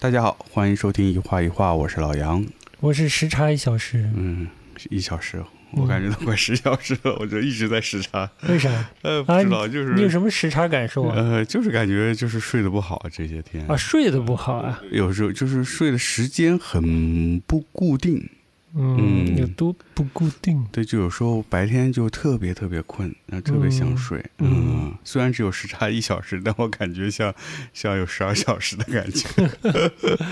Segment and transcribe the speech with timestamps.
[0.00, 2.44] 大家好，欢迎收听一画一画，我是老杨。
[2.80, 4.46] 我是时差一小时，嗯，
[4.90, 8.30] 一小时，我感觉都快十小时了，我就一直在时差。
[8.48, 8.70] 为啥？
[9.02, 11.14] 呃，不啊，知道，就是你有什么时差感受啊？
[11.16, 14.80] 呃，就是感觉就是睡得不好这些天啊，睡得不好啊？
[14.92, 18.28] 有时候就是睡的时间很不固定。
[18.74, 20.64] 嗯，嗯有多不固定？
[20.70, 24.18] 对，就有时候白天就特别特别困，然后特别想睡。
[24.38, 27.34] 嗯嗯，虽然只有时差一小时，但我感觉像
[27.72, 29.50] 像有十二小时的感觉。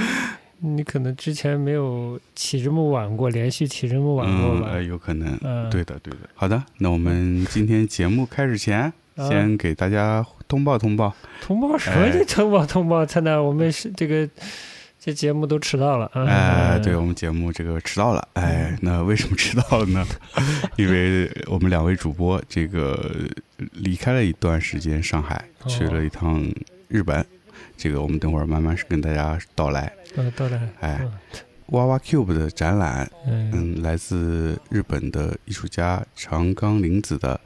[0.60, 5.38] 你可能之前没有起这么晚过，连续起这么晚过嗯，呃，有可能。
[5.42, 6.20] 嗯，对的，对的。
[6.34, 11.14] 好的，那我们今天节目开始前，啊先给大家通报通报。
[11.42, 12.24] 通报什么？
[12.24, 14.26] 通报通报，灿烂，我们是这个
[15.06, 16.24] 这节目都迟到了啊！
[16.24, 20.04] 哎，对我们节目这个迟到了，哎，那为什么迟到了呢？
[20.74, 23.14] 因为我们两位主播这个
[23.74, 25.68] 离开了一段时间上海，哦。
[25.68, 26.44] 去了一趟
[26.88, 27.24] 日本，
[27.76, 29.92] 这个我们等会儿慢慢是跟大家道来。
[30.16, 31.12] 嗯，到了，哎嗯，
[31.66, 33.52] 娃娃 Cube 的展览，嗯。
[33.54, 37.40] 嗯，来自日本的艺术家长冈玲子的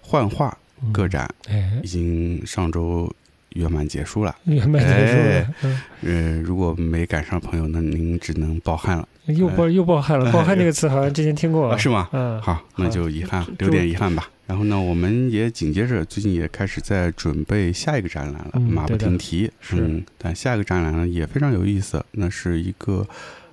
[0.00, 0.92] 幻画嗯。
[0.92, 1.72] 个，展，哎。
[1.82, 3.12] 已，经上周
[3.50, 4.34] 圆满结束了。
[4.44, 12.08] 圆满结束哎了，嗯，呃，如果没赶上朋友，那您只能抱憾了，又抱又抱憾了， 抱憾这个词好像之前听过啊， 是吗？
[12.12, 14.28] 嗯，好，那就遗憾，留点遗憾吧。
[14.46, 19.50] 然后呢，我们也紧接着最近也开始在准备下一个展览了，嗯马不停蹄。
[19.60, 23.06] 是嗯，但下一个展览呢也非常有意思，那是一个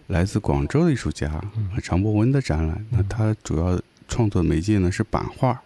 [0.07, 2.83] 来自广州的艺术家嗯常博文的展览。
[2.89, 5.61] 那嗯他主要创作媒介呢是版画，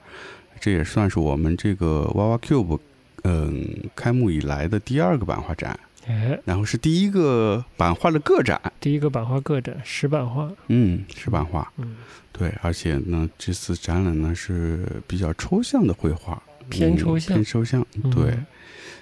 [0.60, 2.78] 这也算是我们这个娃娃 Cube
[3.24, 8.60] 嗯开幕以来的第二个版画展，哎，然后是第一个版画的个展。
[8.80, 11.72] 第一个版画个展，石版画，嗯，石版画。
[11.78, 11.96] 嗯，
[12.32, 17.86] 对，而且呢，这次展览呢是比较抽象的绘画，嗯偏抽象偏抽象。
[18.04, 18.34] 嗯对，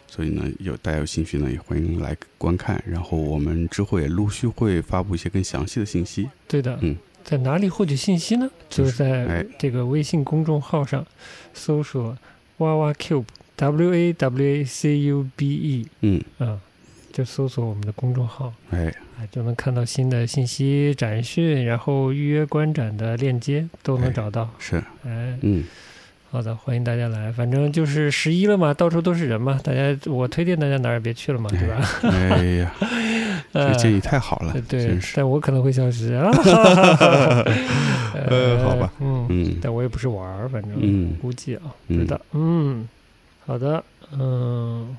[0.07, 2.83] 所以呢，有大家有兴趣呢，也欢迎来观看。
[2.85, 6.27] 然后我们之后也陆续会发布一些更详细的信息。
[6.47, 8.49] 对的，嗯，在哪里获取信息呢？
[8.67, 11.05] 就就是是在哎这个微信公众号上
[11.53, 12.17] 搜索
[12.57, 13.23] “哇哇 Cube”
[13.59, 16.57] W A W A C U B E，嗯，啊，
[17.11, 18.85] 就搜索我们的公众号，哎，
[19.19, 24.49] 啊，就能看到新的信息、展讯，然后预约观展的链接都能哎找到。
[24.59, 25.65] 是，哎，嗯，
[26.31, 27.29] 好的，欢迎大家来。
[27.33, 31.81] 反正就是十一了嘛，到处都是人嘛，大家我推荐大家哪儿也别去了嘛，对吧？
[32.03, 32.73] 哎呀，
[33.51, 34.97] 这建议太好了，对。
[35.13, 36.31] 但我可能会消失 啊。
[38.27, 42.21] 呃好吧，嗯，嗯但我也不是玩儿，反正嗯估计啊，不嗯知道。
[42.33, 42.87] 嗯，
[43.49, 44.95] 好的，嗯，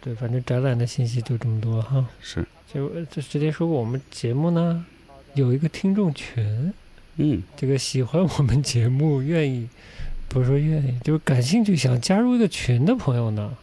[0.00, 2.04] 对，反正展览的信息就这么多哈。
[2.20, 2.44] 是，
[2.74, 4.84] 就这直接说过，我们节目呢
[5.34, 6.72] 有一个听众群，
[7.14, 7.40] 嗯。
[7.56, 9.68] 这个喜欢我们节目、愿意
[10.28, 13.56] 不是说愿意，就是感兴趣想加入一个群的朋友呢，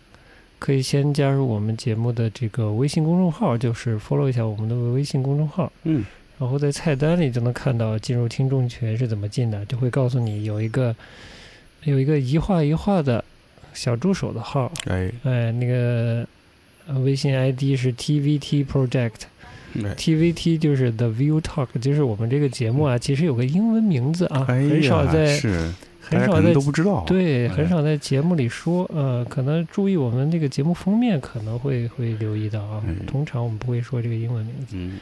[0.58, 6.06] 可以先加入我们节目的这个微信公众号，就是 follow 一下我们的微信公众号，嗯。
[6.40, 10.96] 然后在菜单里就能看到进入听众群是怎么进的，就会告诉你有一个
[11.84, 13.26] 有一个一画一画的
[13.78, 16.28] 小助手的号，哎哎，那个
[16.88, 19.12] 呃微信 ID 是 TVT Project。
[19.84, 25.72] 哎 TVT 就是 The View Talk，就是我们这个节目啊，其实有个英文名字啊，哎很少，在是，
[26.02, 27.04] 很少在都不知道。
[27.06, 35.00] 对，哎很少在节目里说，呃，可能注意我们这个节目封面可能会会留意到啊哎，通常我们不会说这个英文名字，嗯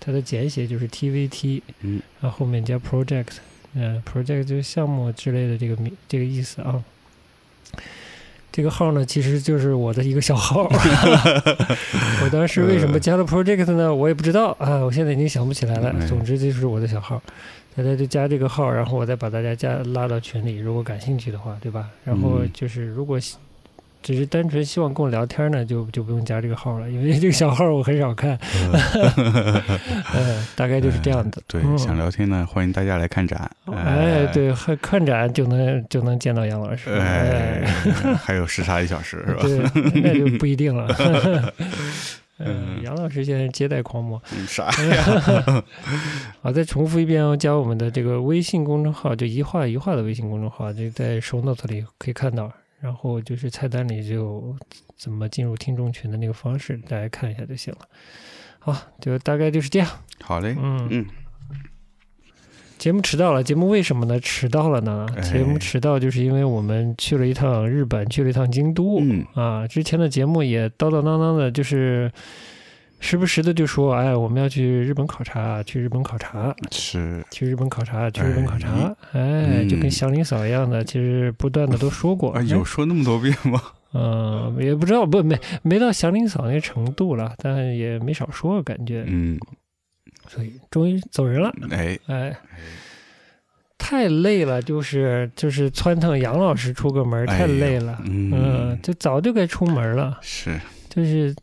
[0.00, 3.38] 它的简写就是 TVT，嗯然后后面加 Project，
[3.74, 6.82] 嗯、p r o j e c t 就是项目之类的这个名这个意思啊。
[8.50, 10.62] 这个号呢，其实就是我的一个小号。
[12.24, 13.94] 我当时为什么加了 Project 呢？
[13.94, 16.06] 我也不知道啊，我现在已经想不起来了哎。
[16.06, 17.22] 总之就是我的小号，
[17.76, 21.88] 大家就加这个号，然后我再把大家加拉到群里，如果感兴趣的话，对吧？
[22.04, 23.36] 然后嗯就是如果喜
[24.02, 28.38] 只是单纯希望跟我聊天呢，就就不用加这个号了，因为这个小号我很少看。
[30.14, 31.42] 嗯， 大概就是这样的。
[31.46, 33.50] 对，嗯想聊天呢，欢迎大家来看展。
[33.66, 36.90] 哎，，对，看看展就能就能见到杨老师。
[36.92, 37.64] 哎，
[38.22, 39.42] 还有时差一小时是吧？
[39.42, 40.86] 对，那就不一定了。
[42.40, 44.22] 嗯嗯，杨老师现在是接待狂魔。
[44.32, 45.64] 嗯啥 呀？
[46.40, 52.48] 好，再重复一遍哦，加我们的这个微信公众号，就一画一画的微信公众号，就在 show note 里可以看到。
[52.80, 54.54] 然后就是菜单里就
[54.96, 57.80] 怎么进入听众群的那个方式，大家看一下就行了。
[58.58, 59.88] 好，就大概就是这样。
[60.20, 61.06] 好嘞，嗯，嗯，
[62.76, 64.20] 节目迟到了，节目为什么呢？
[64.20, 65.06] 迟到了呢？
[65.16, 69.00] 哎节目迟到就是因为我们去了一趟日本，去了一趟京都。
[69.00, 72.12] 嗯啊，之前的节目也叨叨囔囔的，就是
[73.00, 78.68] 时不时的就说，哎，我们要去日本考察，去日本考察，是，去日本考察，去日本考察，
[79.12, 83.62] 哎，嗯就跟祥林嫂一样的，其实不断的都说过，啊，有说那么多遍吗？
[83.94, 89.38] 嗯、也不知道，不没没到祥林嫂那程度了，但也没少说，感觉，嗯，
[90.26, 92.36] 所以终于走人了，哎，哎。
[93.80, 97.98] 太累了，就是就是窜腾杨老师出个门，太累了。
[98.04, 100.18] 嗯嗯，就早就该出门了。
[100.20, 100.60] 是
[100.90, 101.34] 就是，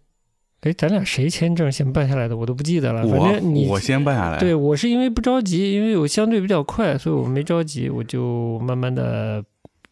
[0.65, 3.07] 哎，咱俩谁签证先办下来的，我都不记得了。
[3.07, 9.43] 反我正你我先办下来，对我是因为不着急，因为我相对比较快，所以我没着急，我就慢慢的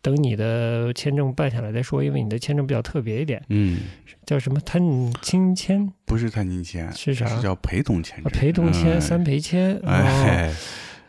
[0.02, 2.04] 等你的签证办下来再说。
[2.04, 3.82] 因为你的签证比较特别一点，嗯，
[4.26, 4.82] 叫什么探
[5.22, 7.28] 亲签不是探亲签，是啥？
[7.28, 10.52] 是叫陪同签陪同签、嗯三陪签，哦，哎，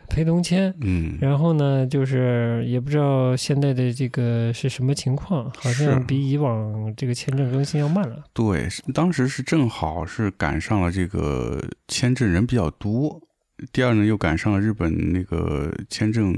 [0.09, 0.73] 陪同签。
[0.81, 8.23] 嗯，然后呢，就是也不知道现在的这个是什么情况，好是像比以往这个签证更新要慢了。
[8.33, 13.21] 对，当时是正好是赶上了这个签证人比较多，
[13.71, 16.35] 第二呢又赶上了日本那个签证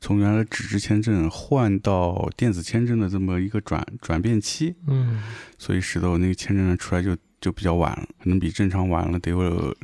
[0.00, 5.22] 从原来纸质签证换到电子签证的这么一个转转变期，嗯
[5.58, 9.76] 所以使得我那个签证出来就就比较晚了，可能比正常晚了得有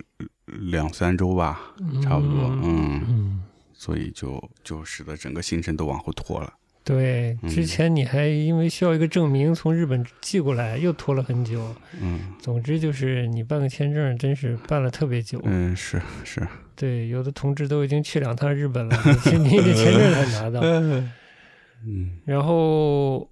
[0.61, 1.61] 两三周吧，
[2.03, 3.43] 差不多，嗯，嗯，
[3.73, 6.53] 所以就就使得整个行程都往后拖了，
[6.85, 7.49] 对，嗯。
[7.49, 11.75] 之前你还因为需要一个证明从日本寄过来，又拖了很久。
[12.00, 12.21] 嗯。
[12.41, 15.41] 总之就是你办个签证，真是办了特别久。
[15.45, 18.97] 嗯，是是，对，有的同志都已经去两趟日本了，
[19.33, 20.61] 你你的签证才拿到。
[20.62, 22.19] 嗯。
[22.25, 23.31] 然后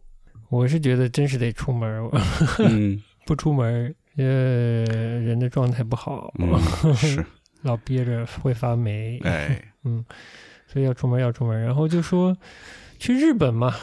[0.49, 2.11] 我是觉得真是得出门，
[2.59, 3.03] 嗯。
[3.27, 4.85] 不出门，呃，
[5.21, 6.59] 人的状态不好，嗯，
[6.97, 7.25] 是，
[7.63, 9.19] 老憋着会发霉。
[9.25, 9.61] 哎，
[10.67, 11.61] 所以要出门要出门。
[11.61, 12.37] 然后就说
[12.99, 13.75] 去日本嘛，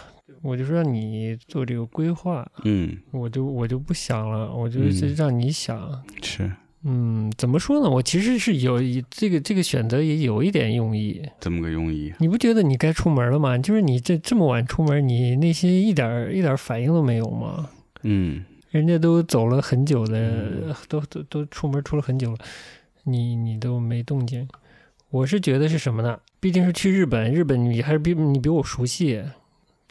[0.41, 6.03] 我就说让你做这个规划，嗯我就我就不想了，我就嗯是让你想。
[6.21, 6.51] 是。
[6.85, 7.89] 嗯，怎么说呢？
[7.89, 11.21] 我其实是有一这个这个选择也有一点用意。
[11.39, 12.13] 怎么个用意。
[12.19, 13.57] 你不觉得你该出门了吗？
[13.57, 17.69] 就是你这这么晚出门，你内心一点一点反应都没有吗？
[18.01, 22.37] 嗯人家都走了很久的，都都都出门出了很久了，
[23.03, 24.47] 你你都没动静。
[25.11, 26.19] 我是觉得是什么呢？
[26.39, 29.23] 毕竟是去日本，日本你还是比你比我熟悉，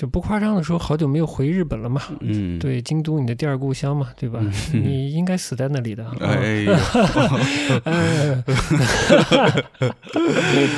[0.02, 2.02] 就不夸张的说，好久没有回日本了嘛。
[2.22, 4.40] 嗯，对，京都你的第二故乡嘛，对吧？
[4.74, 6.04] 嗯你应该死在那里的。
[6.04, 6.66] 啊哎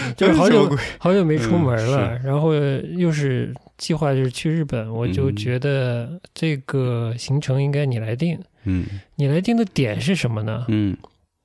[0.15, 8.39] 就是好久好久没出门了，嗯然后又是计划就是去日本，我就嗯觉得这个行程应该你来定。
[8.65, 8.85] 嗯
[9.17, 10.67] 你来定的点是什么呢？
[10.69, 10.95] 嗯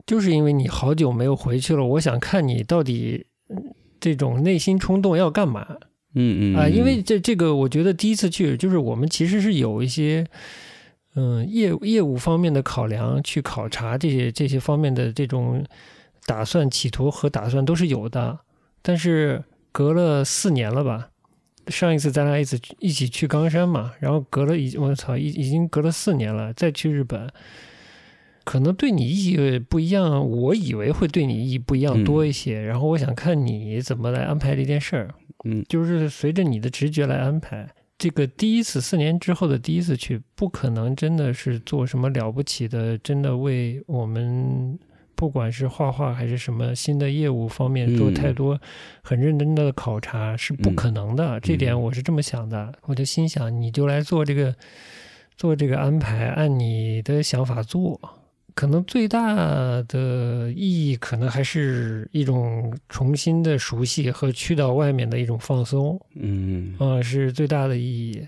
[0.05, 5.65] 就是因为你好久没有回去了，我想看你到底嗯这种内心冲动要干嘛
[6.13, 6.67] 嗯嗯啊？
[6.67, 10.25] 因为这这个，我觉得第一次去，就是我们其实是有一些
[11.15, 15.63] 嗯业业务方面的考量，去考察这些这些方面的这种
[16.25, 18.39] 打算、企图和打算都是有的。
[18.81, 21.09] 但是隔了四年了吧？
[21.67, 27.29] 上一次咱俩一起一起去冈山嘛，然后隔了已我操，已已经隔了四年了，再去日本，
[28.49, 30.27] 可能对你意义不一样。
[30.27, 35.13] 我以为会对你意义不一样嗯多一些，然后我想看你怎么来安排这件事儿。
[35.43, 37.69] 嗯就是随着你的直觉来安排。
[37.95, 44.79] 这个第一次四年之后的第一次去，不可能真的是做什么了不起的，真的为我们
[45.13, 48.59] 不管是画画还是什么新的业务方面做嗯太多
[49.03, 51.39] 很认真的考察是不可能的。
[51.39, 54.56] 这点我是这么想的，我就心想你就来做这个
[55.37, 58.15] 做这个安排，按你的想法做。
[58.59, 59.33] 可能最大
[59.83, 68.21] 的意义，可能还是一种重新的熟悉和去到外面的一种放松，嗯啊、是最大的意义。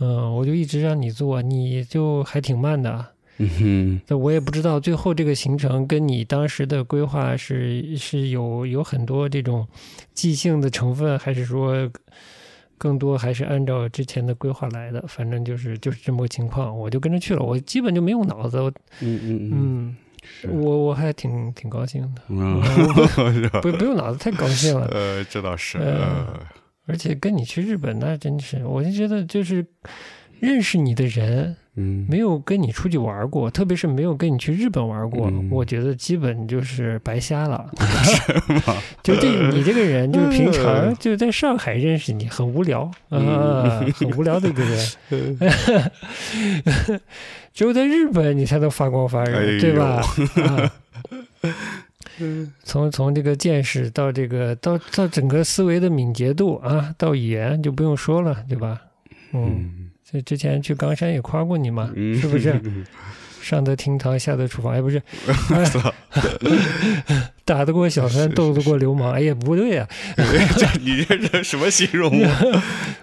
[0.00, 3.06] 嗯，我就一直让你做，你就还挺慢的。
[3.36, 9.68] 嗯哼那我也不知道最后这个行程跟你当时的规划是是有有很多这种
[10.14, 11.90] 即兴的成分，还是说
[12.84, 15.02] 更多还是按照之前的规划来的？
[15.08, 18.60] 反正就是就是这么个情况，我就跟着去了，我基本就没用脑子。
[18.60, 19.96] 我嗯嗯嗯
[20.44, 22.60] 嗯，我我还挺挺高兴的，嗯？
[23.62, 24.86] 不不用脑子太高兴了。
[24.92, 26.40] 呃，这倒是，呃呃
[26.86, 29.64] 而且跟你去日本，那真是，我就觉得就是
[30.38, 32.06] 认识你的人嗯。
[32.08, 35.48] 没有跟你出去玩过，特别是没有跟你去日本玩过，嗯。
[35.50, 37.70] 我觉得基本就是白瞎了。
[39.02, 40.96] 就这你这个人，就是平常嗯。
[40.98, 42.82] 就在上海认识你，很无聊。
[43.08, 43.18] 啊，
[43.82, 44.78] 嗯很无聊的一个人。
[47.54, 50.02] 只有在日本你才能发光发热，哎对吧？
[50.42, 50.72] 啊。
[52.62, 58.80] 从从这个见识到这个到到整个思维的敏捷度啊，到语言就不用说了，对吧？
[59.32, 59.83] 嗯，嗯
[60.14, 62.54] 这之前去冈山也夸过你嘛，嗯是不是？
[63.42, 65.02] 上得厅堂，下得厨房，哎，不是，
[67.44, 72.40] 打得过小三，斗得过流氓，哎呀，不对 呀，这你这是什么形容啊？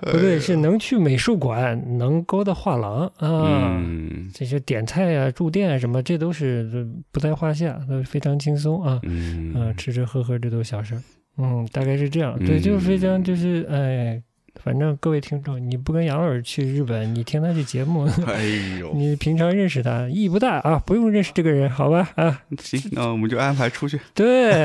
[0.01, 9.00] 不对，是能去美术馆，能勾搭画廊啊，嗯这些点菜啊、住店啊什么，这都是不在话下，都非常轻松啊。
[9.03, 11.01] 嗯嗯，吃吃喝喝这都是小事儿，
[11.38, 14.20] 嗯，大概是这样，对，就是非常就是哎，
[14.63, 18.43] 反正各位听众，你不跟杨老师去日本，你听他这节目， 哎
[18.79, 24.00] 呦， 你平常认识他意义不大啊，不用认识这个人，好吧啊，行，那我们就安排出去。
[24.13, 24.63] 对，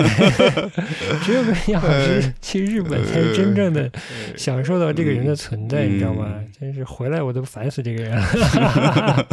[1.23, 3.90] 只有跟杨老师去日本，才是真正的
[4.37, 6.35] 享受到这个人的存在，你知道吗？
[6.59, 9.26] 真是回来我都烦死这个人了，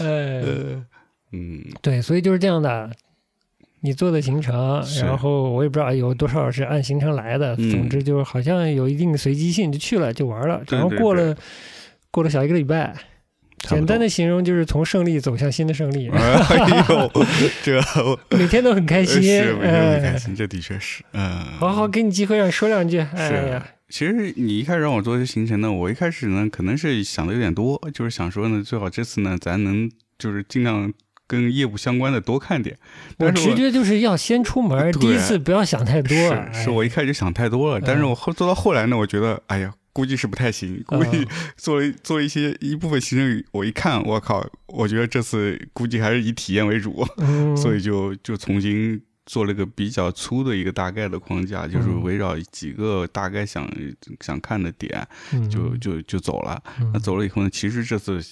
[0.00, 0.42] 哎，
[1.32, 2.90] 嗯对，所以就是这样的。
[3.82, 7.70] 你做的行程，然后我也不知道有多少是按行程来的，嗯。
[7.70, 11.36] 总之就是好像有一定随机性，就去了就玩了，对然后过了
[12.10, 12.94] 过了小一个礼拜，
[13.58, 17.10] 简单的形容就是从胜利走向新的胜利，哎呦，
[17.62, 17.80] 这
[18.36, 30.92] 每天都很开心，是每天开心，这的确是，嗯，好好给你机会让你说两句，哎呀，其实你一开始让我做这行程呢，我一开始呢可能是想的有点多，就是想说呢，最好这次呢咱能就是尽量
[31.30, 32.76] 跟业务相关的多看点。
[33.18, 36.16] 我但是直觉就是要先出门，第一次不要想太多，
[36.52, 39.72] 是我一开始想太多了，但是我后做到后来呢，我觉得哎呀。
[39.92, 53.68] 估计是不太行，估计嗯做 了做了一些一部分行程，我一看，我靠，我觉得这次估计还是以体验为主，嗯， 所以就就重新做了个比较粗的一个大概的框架，就是嗯围绕几个大概想
[54.20, 56.62] 想看的点，嗯就就就走了。
[56.78, 58.22] 嗯那走了以后呢，其实这次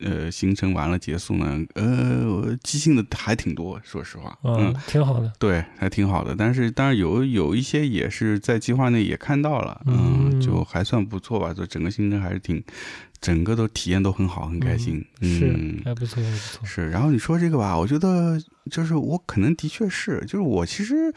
[0.00, 6.34] 呃行程完了结束呢，呃，我即兴的还挺多，说实话，嗯，挺好的，对，还挺好的。
[6.36, 11.52] 但是当然有有一些也是在计划内也看到了，嗯嗯，就还算不错吧。
[11.54, 12.62] 就整个行程还是挺，
[13.20, 15.04] 整个都体验都很好，很开心。
[15.20, 21.12] 嗯，是还不错，还不错，是，然后你说这个吧，我觉得就是我可能的确是，就是我其实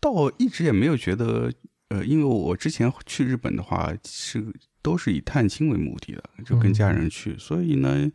[0.00, 1.52] 倒一直也没有觉得，
[1.88, 4.44] 呃，因为我之前去日本的话是
[4.86, 8.08] 都是以探亲为目的的，就跟家人去，所以呢，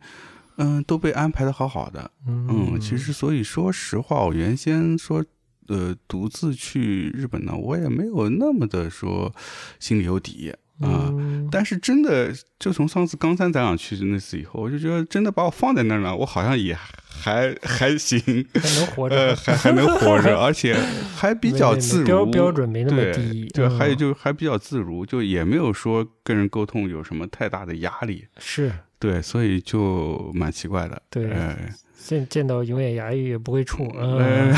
[0.56, 5.22] 嗯、都被安排的好好的，嗯，其实所以说实话，我原先说。
[5.68, 9.32] 呃，独自去日本呢，我也没有那么的说
[9.78, 11.48] 心里有底啊、嗯。
[11.50, 18.18] 但是真的，就从上次冈山咱俩去那次以后，我就觉得真的把我放在那儿呢，我好像也还还行，
[18.54, 20.74] 还能活着，呃，还还能活着， 而且
[21.14, 28.72] 还比较自如，标标准没那么对低，对，嗯还有就还比较自如，就也没有说跟人沟通有什么太大的压力，是。
[28.98, 31.30] 对，所以就蛮奇怪的，对。
[31.32, 31.72] 哎
[32.04, 34.52] 见见到永远牙医也不会处，哎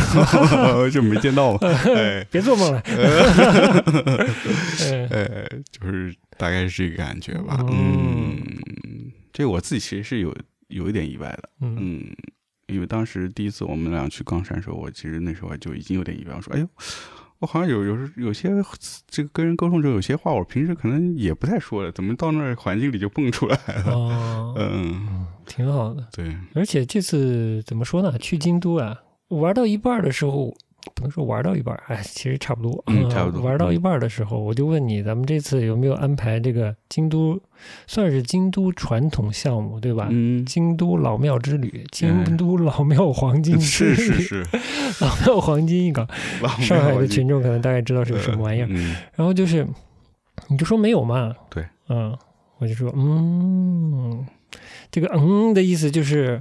[0.66, 1.58] 嗯， 就没见到嘛，
[1.94, 2.26] 哎。
[2.30, 2.80] 别做梦了，
[4.80, 8.36] 呃 哎，就是大概是这个感觉吧，嗯
[8.86, 10.34] 嗯，这我自己其实是有
[10.68, 11.48] 有一点意外的。
[11.60, 11.76] 嗯。
[11.78, 12.04] 嗯，
[12.68, 16.68] 因为当时第一次我们俩去冈山的时候，我其实那时候就已经有点意外，我说：“哎呦，
[17.40, 18.48] 我好像有有时有些
[19.06, 26.06] 这个跟人沟通中有些话，我平时可能也不太说的，怎么到那儿环境里就蹦出来了？”哦， 嗯，挺好的。
[26.12, 28.16] 对，而且这次怎么说呢？
[28.18, 28.96] 去京都啊，
[29.28, 30.54] 玩到一半的时候，
[30.94, 33.40] 不能说玩到一半，哎，其实差不多，嗯 差不多。
[33.40, 37.40] 玩到一半的时候，我就问你，咱们这次有没有安排这个京都，
[37.86, 40.08] 算是京都传统项目，对吧？
[40.10, 44.46] 嗯，京都老庙之旅，京都老庙黄金之旅， 是是是，
[45.04, 46.06] 老庙黄金一个。
[46.60, 48.66] 上海的群众可能大概知道是个什么玩意儿。
[48.70, 49.66] 嗯，然后就是，
[50.48, 51.34] 你就说没有嘛？
[51.50, 52.16] 对，嗯，
[52.58, 54.26] 我就说，嗯，
[54.90, 56.40] 这个嗯的意思就是，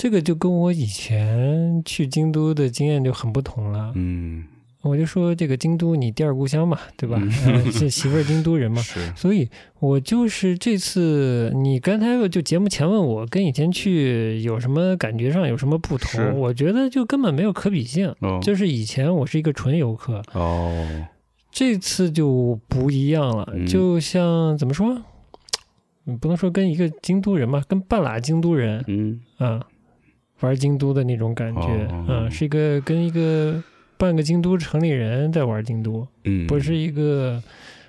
[0.00, 3.92] 这个就跟我以前去京都的经验就很不同了。
[3.96, 4.46] 嗯，
[4.80, 7.20] 我就说这个京都你第二故乡嘛，对吧？
[7.70, 8.80] 是媳妇儿京都人嘛。
[9.14, 9.46] 所以，
[9.78, 18.08] 我就是这次你刚才就节目前问我跟以前去有什么感觉上有什么不同，我觉得就根本没有可比性。
[18.20, 21.04] 哦，就是以前我是一个纯游客，哦，
[21.52, 24.96] 这次就不一样了，嗯就像怎么说，
[26.04, 29.66] 你不能说跟一个京都人嘛，跟半拉京都人嗯，啊，
[30.40, 33.62] 玩京都的那种感觉，哦嗯，是一个跟一个
[33.96, 37.42] 半个京都城里人在玩京都，嗯，不是一个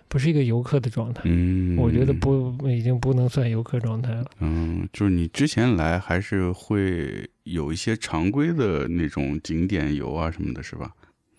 [0.07, 1.21] 不是一个游客的状态。
[1.25, 4.25] 嗯，我觉得不，已经不能算游客状态了。
[4.39, 10.91] 嗯，就是你之前来还是会有一些常规的那种景点游啊什么的，是吧？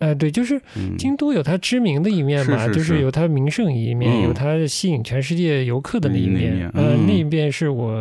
[0.03, 6.55] 哎，对，就是嗯，京都有它知名的一面嘛，是是就是是有它名胜一面，嗯有它吸引全世界游客的那一面。
[6.55, 7.95] 面呃，嗯那一面是我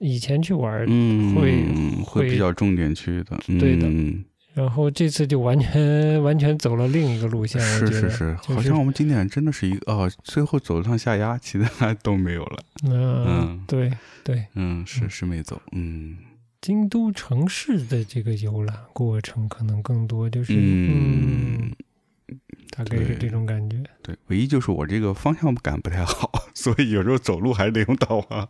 [0.00, 1.62] 以前去玩，嗯，会
[2.04, 4.24] 会会比较重点去的，对的嗯
[4.54, 7.60] 然后这次就完全完全走了另一个路线。
[7.60, 12.58] 是是是，就是好像我们今年真的是一个哦，最后走了趟下压，其他 都没有了。
[12.88, 13.92] 嗯嗯，对
[14.24, 16.16] 对，嗯，是是没走，嗯
[16.66, 21.70] 京都城市的这个游览过程可能更多，就是嗯，
[22.76, 23.76] 大概是这种感觉。
[24.02, 28.48] 对，唯一就是我这个方向感不太好， 所以有时候走路还是得用导航。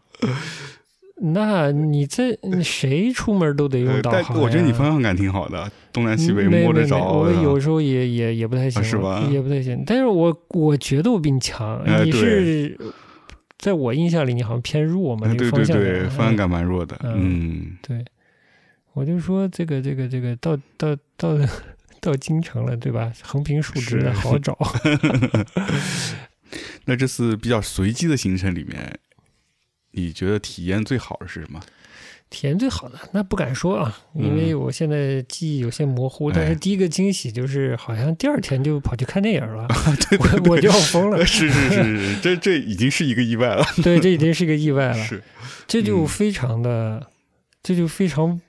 [1.17, 7.39] 那你在谁出门都得用呃导航我觉得你方向感挺好的，东南西北没摸得着的。
[7.39, 9.85] 我有时候也也也不太行，啊是吧也不太行。
[9.87, 12.79] 但是我我觉得我比你强，你是
[13.59, 16.99] 在我印象里你好像偏弱嘛，哎对对那个方向对，感方向嗯感蛮弱的。
[17.03, 18.05] 嗯嗯，对，
[18.93, 21.37] 我就说这个这个这个到到到
[22.01, 23.13] 到京城了，对吧？
[23.23, 24.57] 横平竖直的好找。
[26.85, 28.99] 那这次比较随机的行程里面，
[29.91, 31.61] 你觉得体验最好的是什么？
[32.29, 36.31] 体验最好的那不敢说啊，因为我现在记忆有些模糊。
[36.31, 39.67] 但是第一个惊喜就是，好像第二天就跑去看电影了，
[40.11, 41.25] 对对我我就要疯了。
[41.27, 43.65] 是是是是，这这已经是一个意外了。
[43.83, 45.05] 对，这已经是个意外了。
[45.05, 45.23] 是，
[45.69, 47.07] 这就嗯非常的，
[47.63, 48.41] 这就非常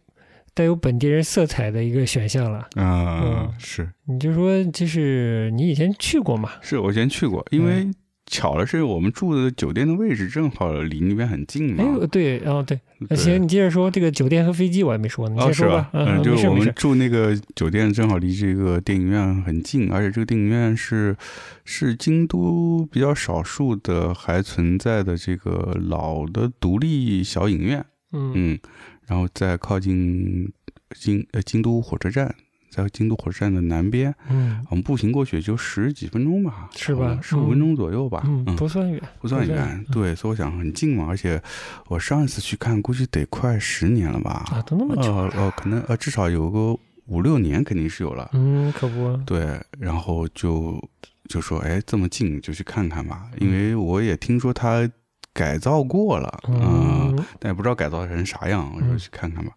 [0.54, 2.68] 带有本地人色彩的一个选项了。
[2.76, 6.54] 啊嗯，是你就说，就是你以前去过嘛？
[6.62, 7.88] 是，我以前去过，因嗯为
[8.28, 12.08] 巧的是我们住的酒店的位置正好离那边很近嘛哎。
[12.08, 12.80] 对，哦对，
[13.10, 15.90] 那行，你接着说这个酒店和飞机我还没说呢，你哦，先说是吧？
[15.94, 16.72] 嗯，就是我们。
[16.76, 21.16] 住那个酒店正好离这个电影院很近，而且这个电影院是
[21.64, 27.84] 是京都比较少数的还存在的这个老的独立小影院。
[28.12, 28.60] 嗯嗯，
[29.08, 30.52] 然后在靠近
[30.98, 32.36] 京呃京都火车站，
[32.84, 34.66] 在京都火车站的南边，嗯。
[34.70, 41.42] 我们步行过去也就十几分钟吧，是吧十五分钟左右吧，嗯，嗯，不算远，不算远，对，所以我想很近嘛，而且
[41.88, 45.30] 我上一次去看，估计得快十年了吧，啊，都那么久了。
[45.36, 50.82] 呃呃，可能呃至少有个五六年肯定是有了，嗯，可不，对，然后就
[51.30, 54.90] 就说，哎，这么近就去看看吧，因为我也听说它
[55.34, 58.98] 改造过了，嗯，嗯，但也不知道改造成啥样，我说嗯。
[58.98, 59.52] 去看看吧。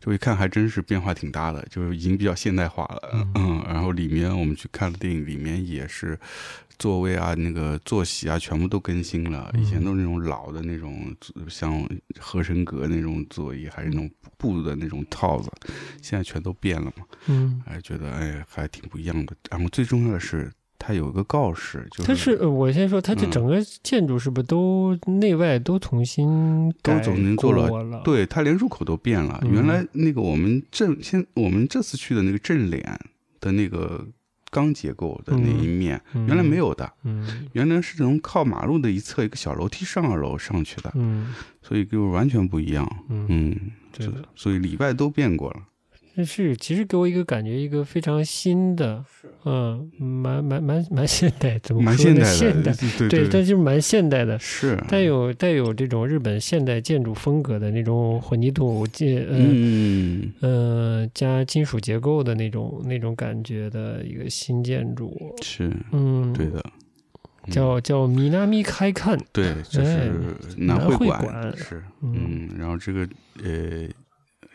[0.00, 3.10] 就一看还真是变化挺大的，就是已经比较现代化了。
[3.12, 6.18] 嗯嗯，然后里面我们去看了电影，里面也是
[6.78, 9.50] 座位啊、那个坐席啊，全部都更新了。
[9.54, 11.14] 嗯以前都是那种老的那种，
[11.48, 11.86] 像
[12.18, 15.50] 合成阁那种座椅，还是那种布的那种套子，
[16.00, 17.04] 现在全都变了嘛。
[17.26, 19.34] 嗯，还，觉得哎还挺不一样的。
[19.50, 20.50] 然后最重要的是，
[20.88, 23.30] 它有一个告示，就是它是呃我先说，它这嗯。
[23.30, 26.26] 整个建筑是不是都内外都重新
[26.82, 28.00] 都改重新做了？
[28.02, 29.38] 对，它连入口都变了。
[29.42, 29.52] 嗯。
[29.52, 32.98] 原来那个我们正先我们这次去的那个正脸
[33.38, 34.02] 的那个
[34.50, 37.46] 钢结构的那一面，原来没有的，嗯。
[37.52, 41.34] 原来是从靠马路的一侧一个小楼梯上二楼上去的，嗯。
[41.60, 42.90] 所以就完全不一样。
[43.10, 43.56] 嗯，嗯，
[44.34, 45.60] 所以里外都变过了。
[46.18, 49.04] 这是其实给我一个感觉，一个非常新的，
[49.44, 52.18] 嗯，蛮蛮蛮蛮现代，怎么说呢？
[52.22, 54.76] 蛮现代的，现代，对对，但是蛮现代的，是。
[54.88, 65.70] 带有带有这种日本现代建筑风格的那种混凝土建，嗯嗯，呃，加金属结构的那种那种感觉的一个新建筑，是。
[65.92, 66.58] 嗯，对的。
[67.46, 67.52] 嗯。
[67.52, 70.12] 叫叫米纳米开看，对，就哎是
[70.56, 72.12] 南会馆馆是，嗯。
[72.12, 73.08] 嗯，然后这个
[73.44, 73.88] 呃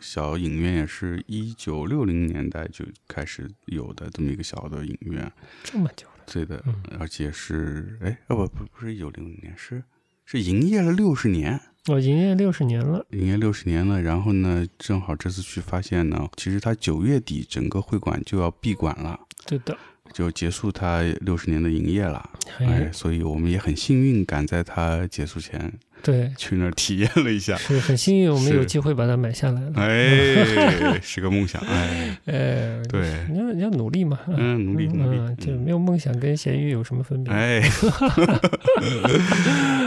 [0.06, 6.74] 小影院也是一九六零年代就开始有的这么一个小的影院，这么久了，对的，嗯。
[7.00, 9.82] 而且是哎哦不不不是一九六零年是
[10.26, 19.18] 是营业了六十年，哦营业六十年了，营业六十年了，然后呢，正好这次去发现呢，其实它九月底整个会馆就要闭馆了。
[19.46, 19.76] 对的，
[20.12, 25.72] 就结束它六十年的营业了，哎，哎，所以我们也很幸运，赶在它结束前
[26.04, 28.56] 对，去那儿体验了一下，是很幸运，我们是。
[28.56, 35.60] 有机会把它买下来了，哎， 是个梦想，哎，哎，对，你要你要努力嘛，嗯，努力努力，嗯，就嗯。
[35.64, 37.32] 没有梦想跟咸鱼有什么分别？
[37.32, 37.62] 哎，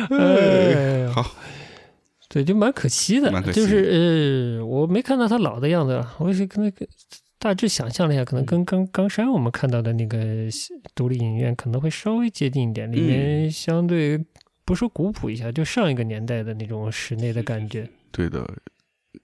[0.09, 1.23] 哎，好，
[2.29, 6.85] 对，就蛮可惜的，就是呃，我没看到他老的样子啊，我是跟那个
[7.39, 8.45] 大致想象了一下，可能嗯。
[8.45, 10.17] 跟冈冈山我们看到的那个
[10.95, 14.19] 独立影院可能会稍微接近一点，里面相对
[14.67, 18.45] 不说古朴一下，就上一个年代的那种室内的感觉，对的，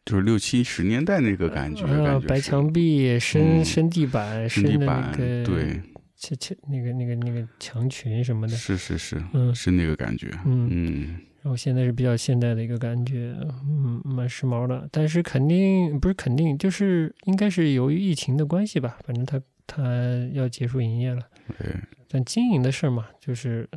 [0.06, 5.82] 就是六七十年代那个感觉，啊感，觉白墙壁、深嗯深地板、深的那深地板，个对，
[6.16, 10.70] 墙墙那个那个那个墙裙什么的，是是是，嗯是那个感觉，嗯。
[10.72, 13.36] 嗯，然后现在是比较现代的一个感觉，
[13.68, 14.88] 嗯，蛮时髦的。
[14.94, 19.84] 但是肯定不是肯定，就是应该是由于疫情的关系吧，反正它它
[20.32, 21.22] 要结束营业了。
[21.60, 21.76] 对，
[22.08, 23.70] 但经营的事儿嘛，就是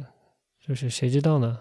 [0.68, 1.58] 就是谁知道呢？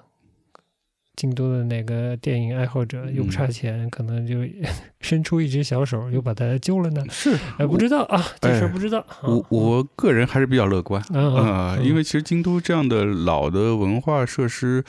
[1.15, 4.39] 京都的哪个电影爱好者又不差钱，可能就
[5.00, 7.06] 伸出一只小手，又把它救了呢？
[7.10, 9.06] 是，哎，不知道啊，这事不知道。
[9.24, 14.84] 我我个人还是比较乐观，嗯因为其实京都这样的老的文化设施，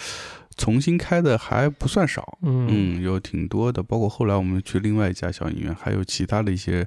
[0.57, 6.85] 重新开的还不算少，嗯嗯，有挺多的，包括后来我们去另外一家小影院，还有其他的一些，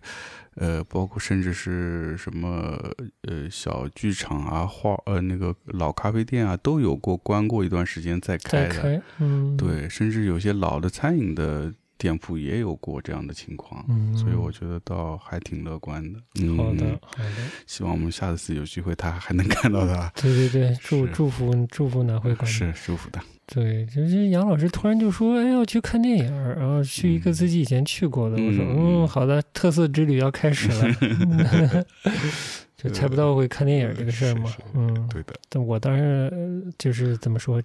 [0.60, 2.78] 呃，包括甚至是什么
[3.24, 8.82] 呃小剧场啊、画呃那个老咖啡店啊，都有过关过一段时间再开的。
[8.82, 16.20] 开，嗯，，对，甚至有些老的餐饮的店铺也有过这样的情况，嗯，所以我觉得倒还挺乐观的。
[16.42, 17.32] 嗯，好的，好的，
[17.66, 20.12] 希望我们下次有机会，他还能看到他。
[20.16, 28.36] 对对对，祝祝福祝福南汇馆，是祝福的，对，就是杨老师突然就说，哎，要去看电影，然后去一个自己以前去过的。
[28.36, 31.86] 我说，嗯嗯，好的，特色之旅要开始了。
[32.78, 37.62] 就猜不到会看电影这个事儿嘛嗯，对的，但我当然呃就是怎么说，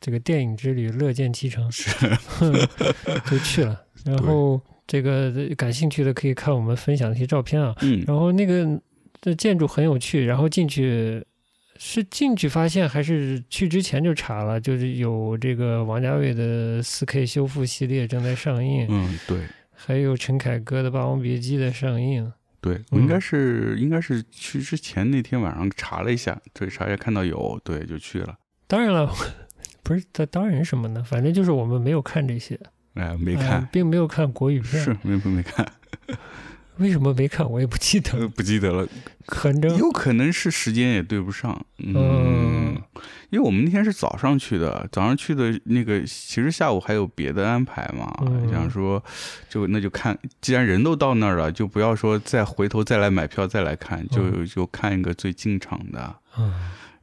[0.00, 1.70] 这个电影之旅乐见其成，
[3.30, 3.80] 就去了。
[4.04, 7.76] 然后这个感兴趣的可以看我们分享的一些照片啊。
[7.82, 8.66] 嗯，然后那个
[9.20, 11.22] 这建筑很有趣，然后进去
[11.78, 19.40] 是进去发现还是去之前就查了，就是有这个王家卫的四 K 修复系列正在上映，嗯，对。
[19.78, 22.32] 还有陈凯歌的《霸王别姬》的上映。
[22.62, 28.36] 对我应该嗯是、应该是去之前那天晚上查了一下，对，查一下看到有，对，就去了。
[28.66, 29.12] 当然了，
[29.82, 31.04] 不是当当然什么呢？
[31.04, 32.58] 反正就是我们没有看这些，
[32.94, 34.82] 哎，没呃看，并没有看国语片。
[34.82, 35.64] 是没没看，
[36.78, 37.50] 为什么没看？
[37.50, 38.28] 我也不记得。
[38.28, 38.86] 不记得了，
[39.28, 42.82] 反正有可能是时间也对不上，嗯，嗯。
[43.30, 48.48] 因为我们那天是早上去的，早上去的那个，其实下午还有别的安排嘛，嗯。
[48.50, 49.02] 想说
[49.48, 54.46] 就那就看，既然人都到那儿了，就不要说再回头再来买票再来看，就、嗯。
[54.46, 56.16] 就看一个最进场的。
[56.38, 56.52] 嗯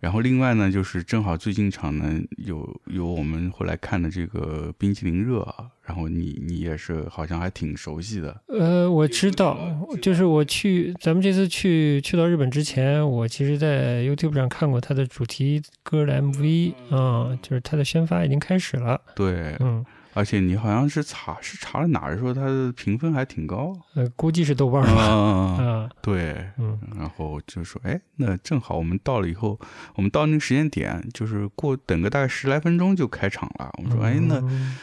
[0.03, 9.57] 然后另外呢，就是正好最近场呢有有我们后来看的这个冰淇淋热啊，然后你你也是好像还挺熟悉的，呃，我知道，
[10.01, 18.99] 就是我去咱们这次去去到日本之前，我其实在 YouTube 上看过他的主题歌的 MV 啊、就是他的宣发已经开始了。
[19.15, 25.01] 对，嗯，而且你好像是查是查了哪儿说它的评分还挺高，呃，估计是豆瓣儿吧。
[25.01, 29.59] 啊， 啊，对，嗯然后就说，哎，那正好我们到了以后，
[29.95, 33.71] 我们到那个时间点，就是过等个大概十来分钟就开场了。
[33.77, 34.75] 我们说，哎，那嗯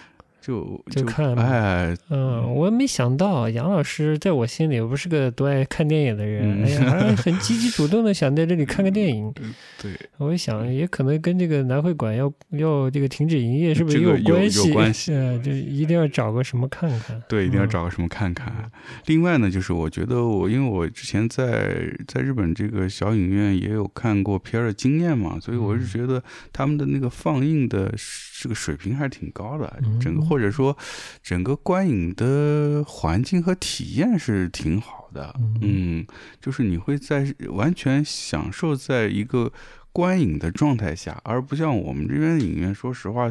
[0.50, 9.32] 就就看哎，嗯，我没想到杨老师在我心里又不是个多爱看电影的人，嗯哎呀，还很积极主动的想在这里看个电影。
[9.80, 14.68] 对，我一想，也可能跟这个南会馆要要这个停止营业是不是也这个有关系？
[14.68, 17.22] 有关系 呃，就一定要找个什么看看。
[17.28, 18.70] 对，一定要嗯找个什么看看。
[19.06, 27.94] 另外呢，就是我觉得我因为我之前在在日本这个小影院也有看过片儿的经验嘛，所以我是嗯觉得他们的那个放映的
[28.40, 30.74] 这个水平还是挺高的，整个嗯或者说
[31.22, 35.34] 整个观影的环境和体验是挺好的。
[35.38, 36.06] 嗯嗯，
[36.40, 39.52] 就是你会在完全享受在一个
[39.92, 43.30] 观影的状态下，而不像我们这边的影院，说实话。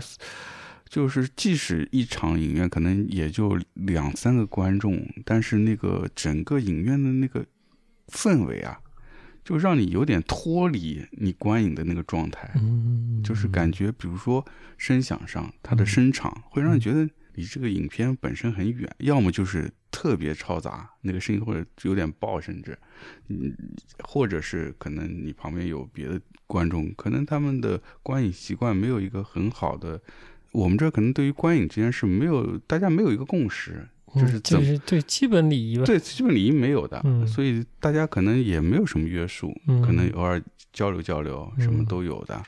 [0.90, 7.46] 就是即使一场影院可能也就两三个观众，但是那个整个影院的那个
[8.08, 8.80] 氛围啊，
[9.50, 14.46] 就让你有点脱离你观影的那个状态，嗯，就是感觉，比如说
[14.78, 22.78] 声响上，它的声场会让你觉得离这个影片本身很远，要么就是特别嘈杂，那个声音或者有点爆，甚至，
[23.30, 23.52] 嗯，
[24.04, 30.00] 或者是可能你旁边有别的观众，可能他们的观影习惯没有一个很好的。
[30.52, 35.86] 我们这可能对于观影这件事没有，大家没有一个共识，嗯就是怎么就是对基本礼仪吧。
[35.86, 40.42] 对基本礼仪没有的，嗯所以大家可能也没有什么约束，嗯可能偶尔
[40.72, 42.42] 交流交流，什么嗯都有的。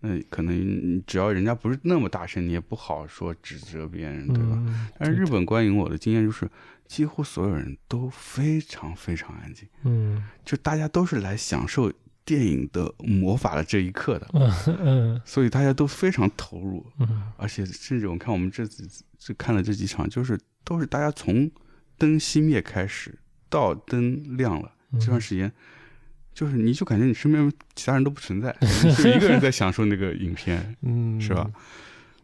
[0.00, 4.50] 那可能只要人家不是那么大声，你也不好说指责别人，对吧？
[4.54, 6.48] 嗯，但是日本观影，我的经验就是，
[6.86, 11.92] 几乎所有人都非常非常安静，嗯就大家都是来享受
[12.24, 14.52] 电影的魔法的这一刻的，嗯
[14.84, 16.86] 嗯所以大家都非常投入。
[17.00, 21.50] 嗯而且甚至我看我们这次这看了这几场，就是都是大家从
[21.96, 25.00] 灯熄灭开始到灯亮了嗯。
[25.00, 25.50] 这段时间，
[26.34, 31.50] 就是你就感觉你身边其他人都不存在， 你就一个人在享受那个影片，嗯，是吧？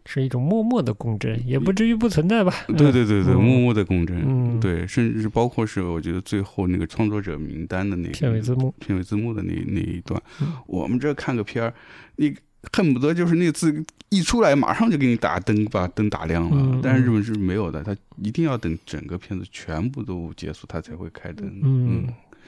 [0.05, 2.53] 是一种默默的共振，也不至于不存在吧？
[2.77, 3.43] 对对对对，嗯。
[3.43, 4.61] 默默的共振，嗯。
[4.61, 10.53] 对，甚至包括是我觉得最后那个创作者名单的那个片尾字幕，片尾字幕的那那一段，嗯。
[10.67, 11.73] 我们这看个片儿，
[12.17, 12.37] 你
[12.73, 16.51] 恨不得就是那个字一出来，马上就给你打灯，把灯打亮了。
[16.57, 21.61] 嗯但是日本是没有的，他一定要等整个片子全部都结束，他才会开灯。
[21.63, 22.07] 嗯，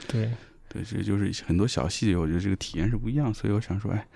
[0.08, 0.30] 对，
[0.68, 3.32] 对，这就是很多小细节，我觉得这个体验是不一样。
[3.32, 4.06] 所以我想说，哎，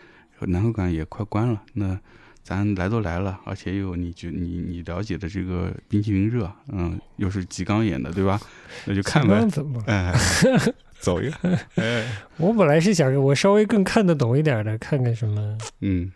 [0.41, 1.99] 南后馆也快关了，那
[2.43, 8.41] 咱来都来了，而且又有你觉你你了解的这个冰淇淋热，嗯，又是吉冈演的，对吧？
[8.87, 9.49] 那就看呗刚。
[9.49, 9.83] 怎么？
[9.87, 10.13] 哎，
[11.01, 12.05] 走一个， 哎，
[12.37, 16.11] 我本来是想我稍微更看得懂一点的，看看什么嗯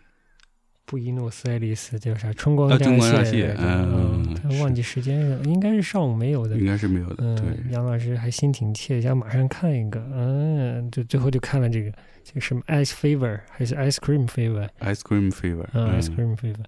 [0.87, 2.31] 布宜诺斯艾利斯叫啥？
[2.33, 6.63] 春光啊春光乍乍泄嗯嗯，他忘记时间了，应该是上午没有的应。
[6.63, 7.15] 该是没有的。
[7.19, 11.91] 嗯，对，杨老师还心挺切，想马上看一个，嗯，就最后就看了这个，
[12.23, 16.63] 这个什么 Ice Fever 还是 Ice Cream Fever？Ice Cream Fever，嗯，Ice Cream Fever，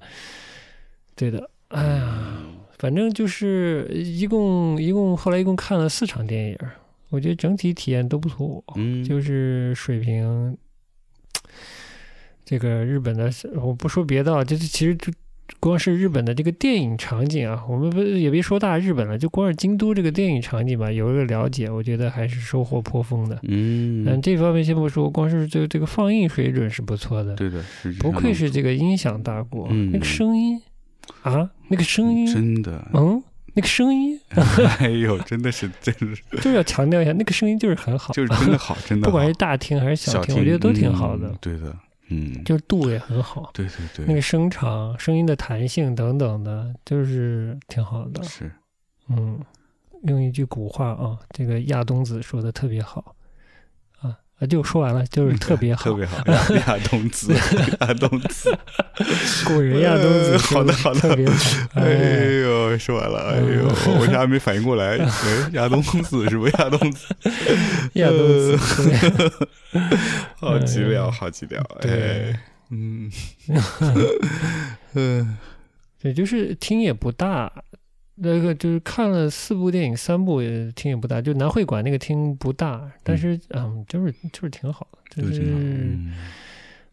[1.16, 2.38] 对的，哎呀，
[2.80, 6.58] 反正就是一共一共后来一共看了四场电影，
[7.10, 10.58] 我觉得整体体验都不错，嗯，就是水平。
[12.44, 15.12] 这个日本的，我不说别的啊，就是其实就
[15.60, 23.38] 光是日本的这个电影场景啊，我们不也别说大日本了，就光是京都这个电影场景吧，有一个了解，我觉得还是收获颇丰的。
[23.44, 27.62] 嗯，嗯，这方面先不说，光是这个这个放映水准是不错的，对的，
[28.00, 29.92] 不愧是这个音响大国，嗯。
[29.92, 30.62] 那个声音
[31.24, 33.22] 啊，那个声音，真的，嗯，
[33.58, 34.20] 那个声音。
[34.80, 41.28] 哎呦，真的是，真的是，就是要强调一下，那个声音就是很好，就是真的好， 真的好，不管是大厅还是小厅，我觉得都挺好的。
[41.28, 41.76] 嗯，对的，
[42.10, 43.50] 嗯，就是度也很好。
[43.54, 48.24] 对对对，那个声场、声音的弹性等等的，就是挺好的。
[48.24, 48.52] 是，
[49.10, 49.40] 嗯，
[50.04, 53.16] 用一句古话啊，这个亚东子说的特别好
[54.46, 57.34] 就说完了，就是特别好，特别好，亚 亚东子，
[57.82, 58.56] 亚东子，
[59.46, 61.34] 古人亚东子呃好的好的特别好。
[61.74, 63.66] 哎哎，呦，说完了，哎呦，
[63.98, 67.08] 我现在还没反应过来，哎，亚东子是不是亚东子？
[67.94, 68.58] 亚东子，
[69.72, 69.82] 对
[70.40, 71.92] 好极了，好极了，对
[72.32, 73.12] 哎，嗯，
[74.94, 75.38] 嗯，
[76.02, 77.52] 对，就是厅也不大。
[78.20, 85.98] 那个就是看了四部电影，三部也厅也不大，就南会馆那个厅不大，但是嗯，就是就是挺好的，就就是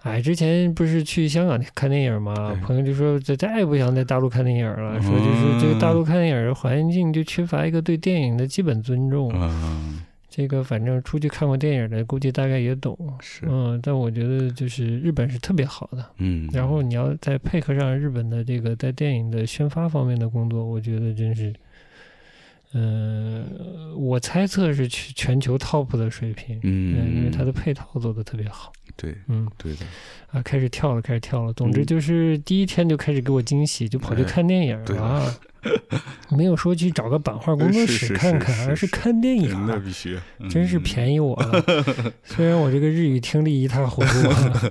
[0.03, 9.33] 哎，之前不是去香港看电影嘛，朋友就说这再也不想在大陆看电影了，说就是这个大陆看电影的环境就缺乏一个对电影的基本尊重。
[9.35, 10.03] 嗯，
[10.37, 12.99] 这个反正出去看过电影的，估计大概也懂。
[13.21, 21.55] 是，嗯，但我觉得就是日本是特别好的，嗯，然后你要再配合上日本的这个在电影的宣发方面的工作，我觉得真是，
[22.73, 26.59] 嗯、我猜测是全全球 top 的水平。
[26.65, 28.73] 嗯，因为它的配套做的特别好。
[28.97, 29.87] 对嗯对的，
[30.33, 31.53] 啊，开始跳了，开始跳了。
[31.53, 35.35] 总之嗯就是第一天就开始给我惊喜，就跑去哎看电影对了啊。
[36.37, 39.83] 没有说去找个版画工作室看看，而是是是是看电影那啊。
[39.85, 40.19] 必须，
[40.51, 41.65] 真是，便宜我了。
[42.25, 44.63] 虽然我这个日语听力一塌糊涂啊，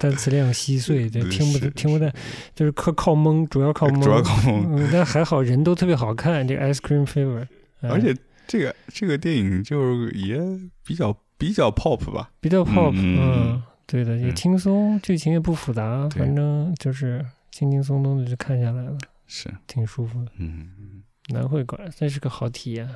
[0.00, 2.12] 单词量稀碎，这嗯听不听不太，
[2.54, 4.00] 就是靠靠蒙，主要靠蒙。
[4.00, 7.46] 主要靠蒙嗯，但还好人都特别好看，这个 Ice Cream Fever，
[7.80, 10.40] 哎而且这个这个电影就是也
[10.84, 18.96] 比较比较 pop 吧，比较 pop，嗯嗯，对的，也嗯轻松，剧情也不复杂，反正就是轻轻松松的就看下来了，
[19.34, 20.30] 是，挺舒服的。
[20.38, 22.86] 嗯，南会馆真是个好体验，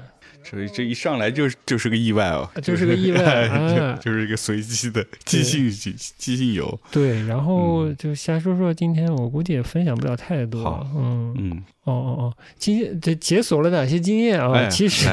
[0.44, 3.96] 这这一上来就是就是个意外哦，啊就是个意外 啊。
[3.96, 7.96] 就就是一个随机的即兴即即兴游，对，然后嗯。
[7.96, 10.62] 就瞎说说，今天我估计也分享不了太多。
[10.62, 14.52] 好，嗯，嗯，哦哦哦，今天这解锁了哪些经验啊？
[14.52, 15.08] 哎其实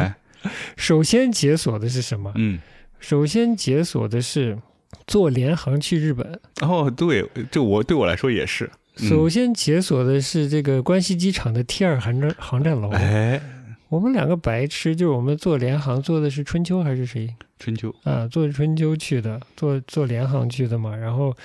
[0.76, 2.34] 首先解锁的是什么？
[2.36, 2.60] 嗯，
[3.00, 4.60] 首先解锁的是
[5.08, 6.38] 坐联航去日本。
[6.62, 12.90] 哦，对，这我对我来说也是，嗯首先解锁的是这个关西机场的 T 二航站航站楼。
[12.92, 13.42] 哎，
[13.90, 18.28] 我们两个白痴，就是我们坐联航坐的是春秋还是谁春秋，啊？
[18.28, 20.96] 坐春秋去的，坐坐联航去的嘛。
[20.96, 21.36] 然后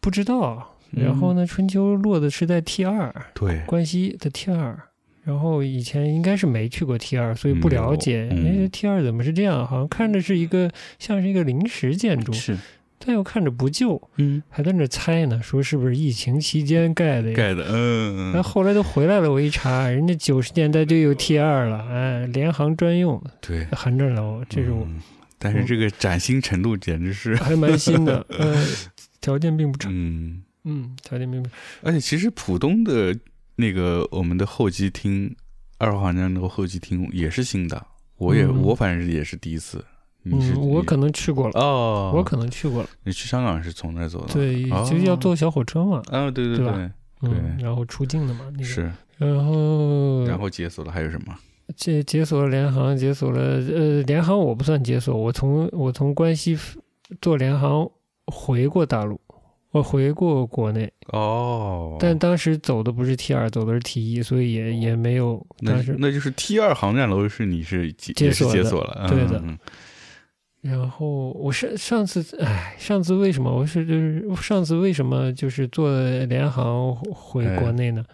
[0.00, 4.78] 不知道，然后呢，春秋落的是在 T 二，对，关西的 T 二。
[5.22, 8.26] 然后以前应该是没去过 T 二，所以不了解。
[8.32, 9.66] 哎，T 二怎么是这样？
[9.66, 12.56] 好像看着是一个像是一个临时建筑，是，
[13.02, 17.34] 但又看着不旧，嗯，还在那猜呢，说是不是疫情期间盖的呀？
[17.34, 25.00] 盖的，嗯，然后后来都回来了，我一查，人家九十年代就有 T 二了，哎，联航专用对，航站楼，这是我、嗯
[25.42, 28.62] 但是这个崭新程度简直是，还蛮新的， 呃，
[29.22, 33.18] 条件并不差，嗯，嗯，条件并不差，而且其实浦东的
[33.56, 35.34] 那个我们的候机厅，
[35.78, 37.86] 二号航站楼候机厅也是新的，
[38.18, 38.60] 我也、嗯。
[38.60, 39.82] 我反正也是第一次。
[40.24, 44.32] 嗯，我可能去过了，哦，我可能去过了，你去香港是从那儿走的？
[44.34, 46.90] 对，哦就是要坐小火车嘛，啊，对对对对，
[47.22, 51.34] 嗯，然后出境的嘛，那个，是，然后然后解锁了还有什么？
[51.76, 56.58] 解解锁了联航，解锁了呃联航我不算解锁，我从我从关西
[57.20, 57.88] 坐联航
[58.26, 59.20] 回过大陆，
[59.70, 65.94] 我回过国内，哦，但当时走的不是 T 二，走的是 T 一，所以也也没有那当时。
[65.98, 69.56] 那就是 T 二航站楼是你是解解锁解锁了，对的嗯
[70.62, 75.90] 然后我上上次，哎，上次为什么我是就是上次为什么就是坐
[76.26, 78.04] 联航回哎国内呢？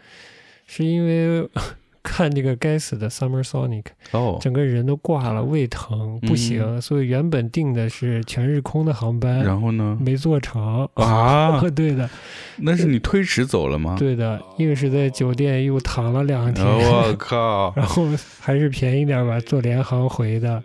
[0.66, 1.48] 是因为
[2.04, 9.98] 看这个该死的 Summer Sonic，哦，整个人都挂了，胃疼不行，所以原本定的是全日空的航班，然后呢？
[10.00, 12.08] 没坐成啊， 对的，
[12.62, 13.96] 那是你推迟走了吗？
[13.98, 18.06] 对的，一个是在酒店又躺了两天，我靠，然后
[18.38, 20.62] 还是便宜点吧，坐联航回的。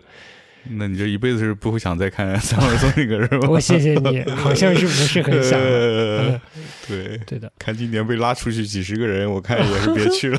[0.70, 3.48] 那你这一辈子是不会想再看 三毛松那个是吧？
[3.50, 5.58] 我谢谢你，好像是不是很想？
[6.86, 7.18] 对。
[7.26, 10.38] 对的，看今年被拉出去几十个人，我看也是别去了。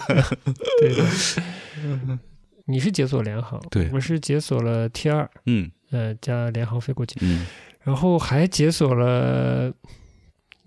[0.80, 2.20] 对的，
[2.66, 7.46] 你是解锁联航，对，我是解锁了 T 二，嗯，呃，加联航飞过去，嗯，
[7.84, 9.74] 然后还解锁了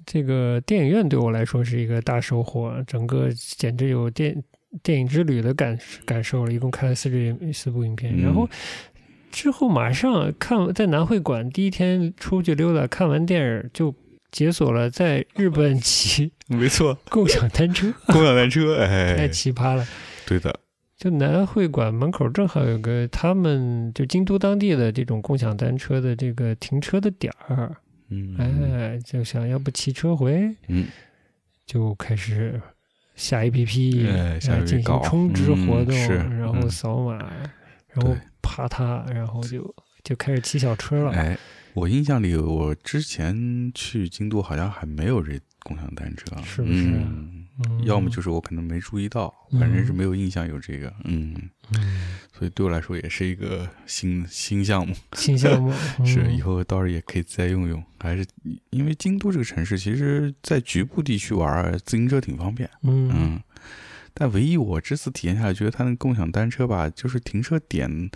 [0.05, 4.43] 这个电影院，对我来说是一个大收获，整个简直有电
[4.83, 8.49] 电影之旅的感感受了，一共看了四支四部影片，然后。
[9.37, 13.95] 之后马上看在南会馆第一天出去溜达，看完电影就
[14.33, 19.87] 解锁了在日本骑， 没错， 共享单车，共享单车，哎， 太奇葩了。
[20.27, 20.59] 对的，
[20.97, 27.77] 就南会馆门口正好有个他们就京都当地的这种共享单车的这个停车的点儿，
[28.09, 30.87] 嗯，哎，就想要不骑车回，嗯，
[31.67, 32.59] 就开始
[33.17, 35.95] 下 A P P，哎，进行充值活动，
[36.39, 37.19] 然后扫码，
[37.93, 38.17] 然后。
[38.47, 41.13] 怕它，然后就就开始骑小车了。
[41.13, 41.37] 哎，
[41.75, 46.85] 我印象里，我之前去京都好像还没有这共享单车，是不是？
[46.85, 50.93] 嗯，要么就是我可能没注意到，反正是没有印象有这个。
[51.05, 51.35] 嗯
[51.75, 54.95] 嗯，所以对我来说也是一个新新项目。
[55.15, 55.73] 新项目
[56.05, 57.83] 是以后到时候也可以再用用。
[57.99, 58.25] 还是
[58.71, 62.69] 因为京都这个城市，其实在局部地区玩自行车挺方便。
[62.83, 63.43] 嗯嗯。
[64.19, 68.11] 但唯一我这次体验下来，觉得它那共享单车吧，就是停车点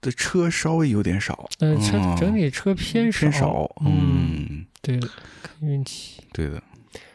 [0.00, 5.08] 的车稍微有点少，嗯，车整体车偏偏少，嗯，对的，
[5.42, 6.62] 看运气，对的，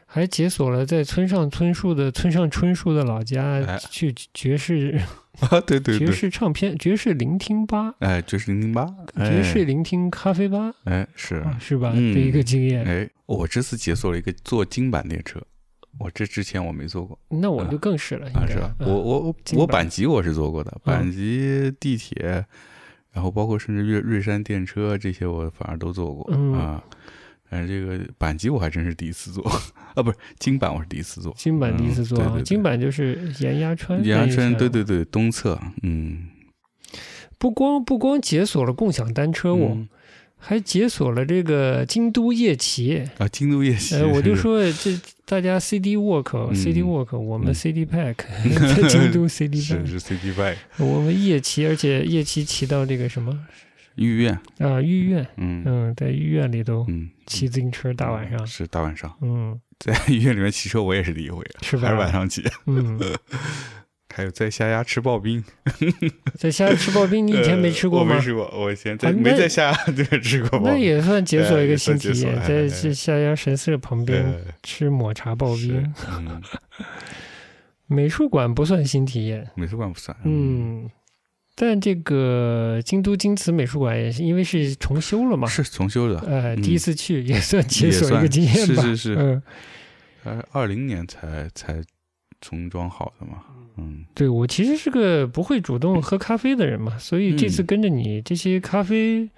[0.05, 4.99] 还解锁了在村上春树的村上春树的老家去爵士
[5.39, 11.91] 啊，对对， 爵士唱片爵士聆听吧，哎，爵士聆听吧，爵士聆听咖啡吧，哎，是是吧？
[11.93, 15.41] 的一个经验，哎，我这次解锁了一个坐京阪列车。
[15.99, 18.73] 我这之前我没做过，那我就更是了，啊，是吧？
[18.79, 22.45] 我我我板级我是坐过的，板级地铁，
[23.11, 26.81] 然后包括甚至瑞瑞山电车这些我反而都坐过啊。
[27.51, 29.43] 但是这个阪急我还真是第一次坐
[29.95, 36.27] 啊，不是金板我是第一次坐，金板第一次坐，金板就是岩鸭川，岩鸭川，对对对，东侧，嗯。
[37.37, 39.77] 不光不光解锁了共享单车，我。
[40.39, 43.03] 还解锁了这个京都夜骑。
[43.17, 43.27] 啊！
[43.27, 48.15] 京都夜骑，呃，我就说 这大家 CD Walk，CD Walk，我们 CD Pack，
[48.89, 53.37] 京都 CD Pack 是 CD Pack，我们夜骑，而且夜骑骑到这个什么？
[53.95, 54.33] 御苑。
[54.59, 55.61] 啊，御苑，嗯。
[55.65, 56.87] 嗯，在御苑里头
[57.25, 58.47] 骑自行车，大晚上。
[58.47, 61.89] 是大晚上，嗯，在御苑里面骑车我也是第一回，是吧？
[61.89, 62.97] 还是晚上骑，嗯。
[64.13, 65.43] 还有在下鸭吃刨冰，
[66.35, 68.15] 在下鸭吃刨冰，你以前没吃过吗？
[68.15, 70.59] 我没吃过，我以前在没在下鸭这个吃过。
[70.63, 74.25] 那也算解锁一个新体验，在这下鸭神社旁边
[74.63, 75.93] 吃抹茶刨冰。
[77.85, 80.15] 美术馆不算新体验，美术馆不算。
[80.23, 80.87] 嗯，
[81.55, 86.19] 但这个京都京瓷美术馆也是因为是重修了嘛，是重修的。
[86.19, 88.83] 呃，第一次去也算解锁一个经验吧。
[88.83, 89.43] 是是是，嗯，
[90.23, 91.81] 呃，二零年才才
[92.41, 93.43] 重装好的嘛。
[93.77, 99.29] 嗯，对我其实是个不会主动喝咖啡的人嘛，所以这次跟着你这些咖啡，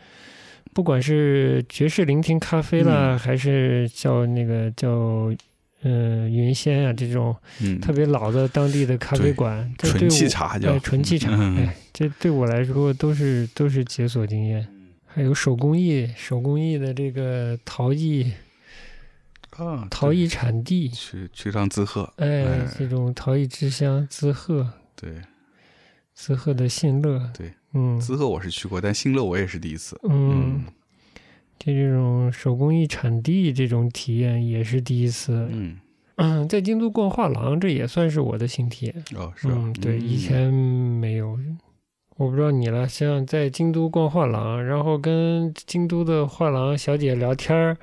[0.74, 5.32] 不管是爵士聆听咖啡啦，还是叫那个叫
[5.84, 7.36] 嗯云仙啊这种
[7.82, 14.68] 特别老的当地的咖啡馆，纯沏茶叫纯气茶，哎，这对我来说都是都是解锁经验。
[15.14, 18.32] 还有手工艺，手工艺的这个陶艺。
[19.58, 20.88] 啊，陶艺产地。
[20.90, 25.22] 去去趟滋贺，哎，这种陶艺之乡滋贺，对，
[26.14, 30.64] 滋贺的信乐，对，嗯，滋贺我是去过，但信乐我也是第一次，嗯，
[31.60, 35.78] 这这种手工艺产地这种体验也是第一次，嗯。
[36.16, 39.74] 嗯， 在京都逛画廊，这也算是我的新体验，哦，是嗯？
[39.74, 41.38] 对，以前没有，
[42.18, 47.78] 我不知道你了，像在京都逛画廊，然后跟京都的画廊小姐聊天儿。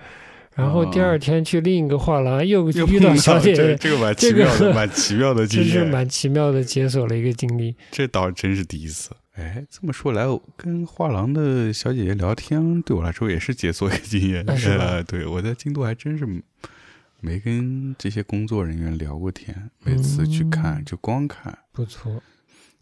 [0.59, 7.77] 然后第二天去另一个画廊，又遇到小姐姐，这个蛮奇妙的， 蛮奇妙的经历，真是蛮奇妙的解锁了一个经历。
[7.93, 9.11] 这倒真是第一次。
[9.35, 10.25] 哎，这么说来，
[10.57, 14.45] 跟画廊的小姐姐聊天，对我来说也是解锁一个经验。
[14.57, 15.01] 是吧？
[15.07, 16.27] 对，我在京都还真是
[17.21, 22.21] 没跟这些工作人员聊过天，每次去看就光看，不错。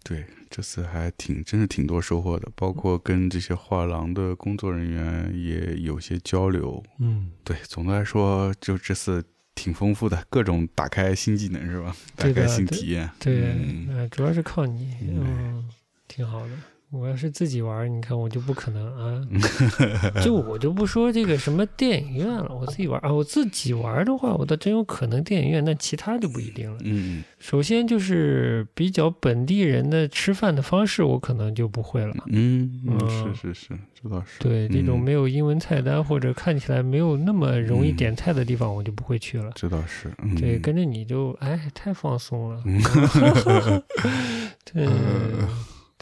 [0.09, 6.80] 对，这次还挺，真是挺多收获的，包括跟这些画廊的工作人员也有些交流。
[7.00, 9.24] 嗯，对，总的来说，就这次
[9.57, 11.96] 挺丰富的，各种打开新技能是吧？
[12.14, 13.11] 打开新体验。
[13.18, 15.68] 对，嗯呃，主要是靠你，嗯嗯，
[16.07, 16.52] 挺好的。
[16.91, 19.26] 我要是自己玩儿，你看我就不可能啊，
[20.22, 26.78] 就我就不说这个什么电影院了，我自己玩儿啊，我自己玩儿的话，我倒真有可能电影院，但其他就不一定了。
[26.84, 32.14] 嗯首先就是比较本地人的吃饭的方式，我可能就不会了。
[32.28, 33.68] 嗯是是是，
[34.01, 34.39] 这倒是。
[34.41, 39.51] 对，这种嗯没有英文菜单或者看起来没有那么容易嗯点菜的地方，我就不会去了。
[39.55, 40.11] 这倒是。
[40.22, 42.62] 嗯、对，跟着你就哎，太放松了。
[42.64, 42.80] 嗯
[44.72, 45.49] 对呃，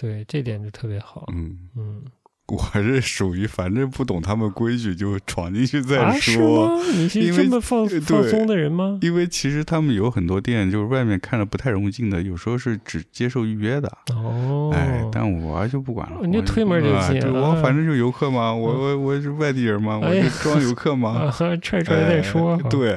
[0.05, 1.25] 对，这点就特别好。
[1.33, 2.05] 嗯，嗯，
[2.53, 6.77] 我还是属于反正不懂他们规矩就闯进去再啊，是说。
[6.77, 6.83] 吗？
[6.95, 8.99] 你是因为这么放放松的人吗？
[9.01, 13.91] 因为其实他们有很多店，就是外面看着不太容易进的，有时候是只接受预约的。
[14.15, 21.11] 哦，哎，但我就不管了，你就推门就啊进我反正就游客嘛，我我我是外地人嘛，我哎就装游客嘛。
[21.25, 21.31] 啊，
[21.63, 22.55] 踹出来再说。
[22.57, 22.93] 哎对，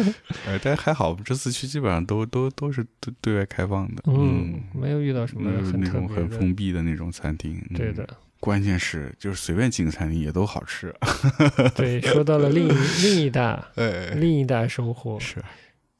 [0.48, 6.26] 哎，但还好，这次去基本上都都都是对对外开放的，嗯，没有遇到什么很种很。
[6.36, 7.54] 封闭的那种餐厅。
[7.70, 8.06] 嗯对的，
[8.46, 10.94] 关键是就是随便进个餐厅也都好吃。
[11.74, 12.72] 对，说到了另一
[13.02, 15.42] 另一大 哎，另一大收获，是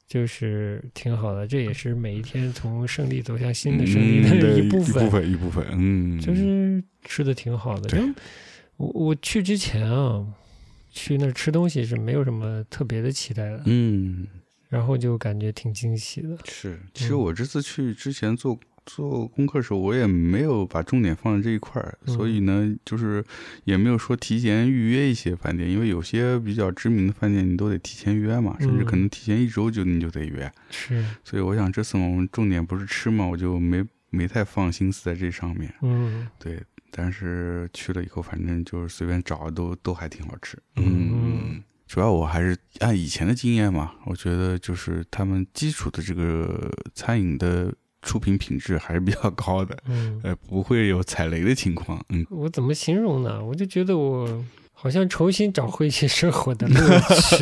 [0.07, 5.11] 就是挺好的，这也是每一天从胜利走向新的胜利的一部分一部。
[5.11, 7.99] 分一部分，嗯，就是吃的挺好的。
[8.77, 10.25] 我我去之前啊，
[10.89, 14.25] 去那儿吃东西是没有什么特别的期待的，嗯
[14.69, 16.37] 然后就感觉挺惊喜的。
[16.45, 16.79] 是。
[16.93, 18.57] 其实嗯我这次去之前做
[18.87, 23.23] 做功课的时候，我也没有把重点放在这一块儿，嗯所以呢，就是
[23.65, 30.51] 也没有说提前预约一些饭店，因为有些比较知名的饭店你都得提前约嘛，甚至可嗯能提前一周就你就得约。
[30.71, 35.71] 是，所以我想这次我们重点不是吃嘛，我就没没太放心思在这上面。
[35.81, 40.57] 嗯对，但是去了以后，反正就是随便找都都还挺好吃。
[40.77, 52.03] 嗯主要我还是按以前的经验嘛，我觉得就是他们基础的这个餐饮的出品品质还是比较高的，嗯， 呃，不会有踩雷的情况。
[52.09, 53.43] 嗯，我怎么形容呢？
[53.43, 54.43] 我就觉得我
[54.73, 57.35] 好像重新找回一些生活的乐趣。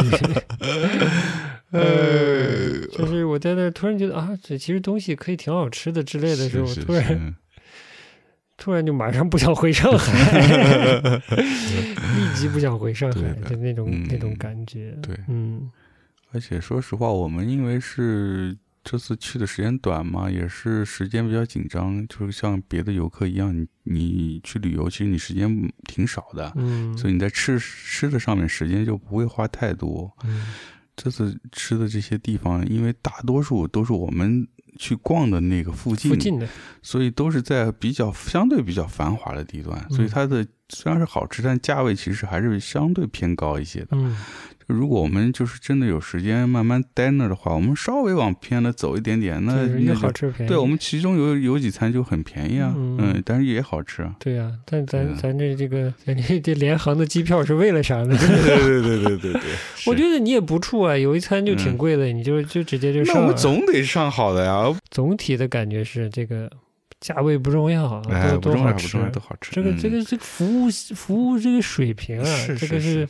[1.72, 7.36] 呃，就是我在那儿突然觉得啊，这其实东西可以挺好吃的之类的时候，是是突然
[8.58, 14.98] 突然就马上不想回上海，立即不想回上海对的的那种、嗯那种感觉。
[15.02, 15.70] 对嗯
[16.32, 18.56] 而且说实话，我们因为是
[18.86, 30.10] 这次去的时间短嘛，也是时间比较紧张，就是像别的游客一样，你你去旅游，其实你时间挺少的，嗯，所以你在吃吃的上面时间就不会花太多。
[30.24, 30.46] 嗯。
[30.98, 36.48] 这次吃的这些地方，因为大多数都是我们去逛的那个附近，附近的。
[36.82, 43.90] 所以都是在比较相对比较繁华的地段，所以嗯它的虽然是好吃，但价位其实还是相对偏高一些的。
[43.92, 44.16] 嗯
[44.68, 50.50] 如果我们就是真的有时间慢慢待那儿的话，我们稍微往偏了走一点点，那就是又那就好吃便宜。
[50.50, 54.16] 对我们其中有有几餐就很便宜啊，嗯嗯，但是也好吃啊。
[54.20, 58.18] 对呀、但咱、咱这这个咱 这这联航的机票是为了啥呢？
[58.18, 59.42] 对对对对对对，
[59.86, 63.22] 我觉得你也不怵啊，有一餐就挺嗯贵的，你就就直接就上那。
[63.22, 66.50] 我们总得上好的呀，总体的感觉是这个
[67.00, 68.98] 价位不重要，哎，都都好吃。
[69.14, 69.52] 都好吃。
[69.52, 72.26] 这个这嗯个这个服务服务这个水平啊，
[72.58, 73.10] 这个是是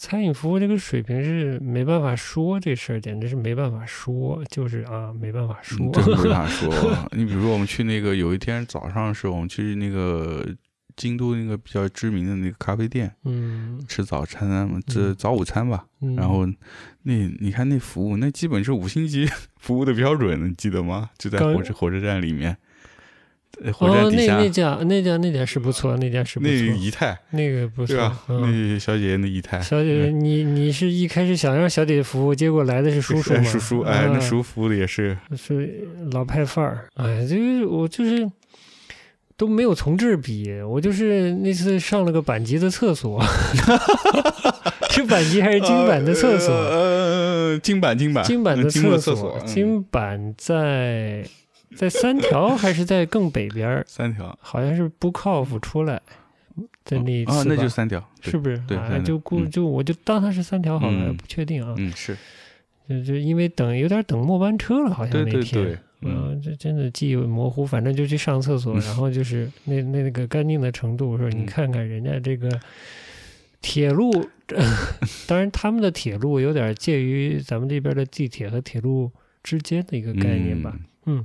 [0.00, 5.84] 餐饮服务这个水平是没办法说，这事儿简直是没办法说，就是啊，没办法说。
[5.84, 6.72] 嗯真没法 说。
[7.10, 10.46] 你比如说，我们去那个有一天早上是我们去那个
[10.94, 15.84] 京都那个比较知名的那个咖啡店嗯，吃早餐嘛，这嗯早午餐吧。
[16.00, 16.46] 嗯然后
[17.02, 19.28] 那你看那服务，那基本是五星级
[19.58, 21.10] 服务的标准，你记得吗？
[21.18, 22.56] 就在火车火车站里面，呃
[23.72, 27.96] 火车站哦，底下、那那家那家那家是不错，那家是不那错，姨太那个不错。
[27.96, 28.22] 对吧？
[28.28, 33.44] 嗯那小姐姐那仪态，小姐姐，嗯你你是一开始想让小姐姐服务，结果来的是叔叔哎嘛？
[33.50, 36.86] 叔叔，哎，那啊叔叔服务的也是，是老派范儿。
[36.94, 38.30] 哎，这个我就是
[39.36, 43.22] 都没有从这儿比，我就是那次上了个板级的厕所，
[44.90, 46.52] 是板级还是金版的厕所？
[46.54, 51.24] 呃，金版金版金版的厕厕所，嗯金版在
[51.76, 53.84] 在三条还是在更北边儿？
[53.86, 56.00] 三条，好像是 Bookoff 出来
[56.84, 58.56] 的那一次吧，啊，那就三条，是不是？
[58.74, 61.74] 啊，就估嗯就我就当它是三条好了，嗯不确定啊。
[61.76, 62.16] 嗯是，
[62.88, 65.64] 就就因为等有点等末班车了，好像对对那天。
[65.64, 72.48] 对，嗯嗯，这真的记忆模糊，反正就去上厕所，嗯然后就是那那那个干净的程度，说你嗯看看人家这个
[73.60, 74.10] 铁路，
[75.28, 79.10] 当然他们的铁路有点介于咱们这边的地铁和铁路
[79.42, 80.74] 之间的一个概念吧。
[81.06, 81.24] 嗯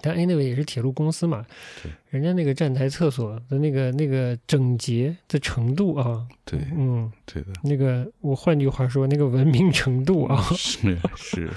[0.00, 1.44] 但 anyway 也是铁路公司嘛
[1.82, 11.48] 对，人家那个站台厕所的那个那个整洁的程度啊，对嗯，对的，那个我换句话说，那个文明程度啊， 是是，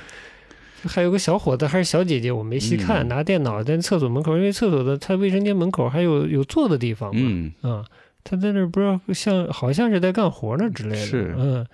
[0.88, 3.08] 还有个小伙子还是小姐姐，我没细看，嗯。
[3.08, 7.86] 拿电脑在厕所门口，因为厕所的他卫生间门口还有有坐的地方嘛，嗯，啊，
[8.24, 11.36] 他在那儿不知道像好像是在干活呢之类的，是。
[11.38, 11.66] 嗯。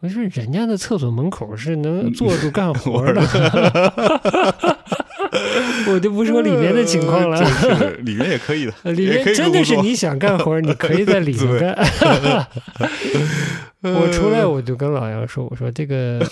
[0.00, 3.22] 我就说人家的厕所门口是能坐住干活的
[5.92, 7.38] 我就不说里面的情况了。
[7.38, 11.76] 就是里面也可以的，呃 里面真的是你想干活，你可以在里面干。
[13.94, 16.24] 我出来我就跟老杨说：“我说这个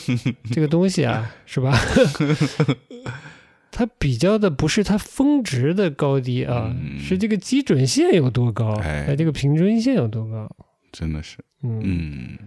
[0.52, 1.76] 这个东西啊，是吧？
[3.72, 10.48] 它比较的不是它峰值的高低啊，嗯是这个基准线有多高，哎哎，这个平均线有多高。
[10.92, 12.38] 真的是，嗯，嗯，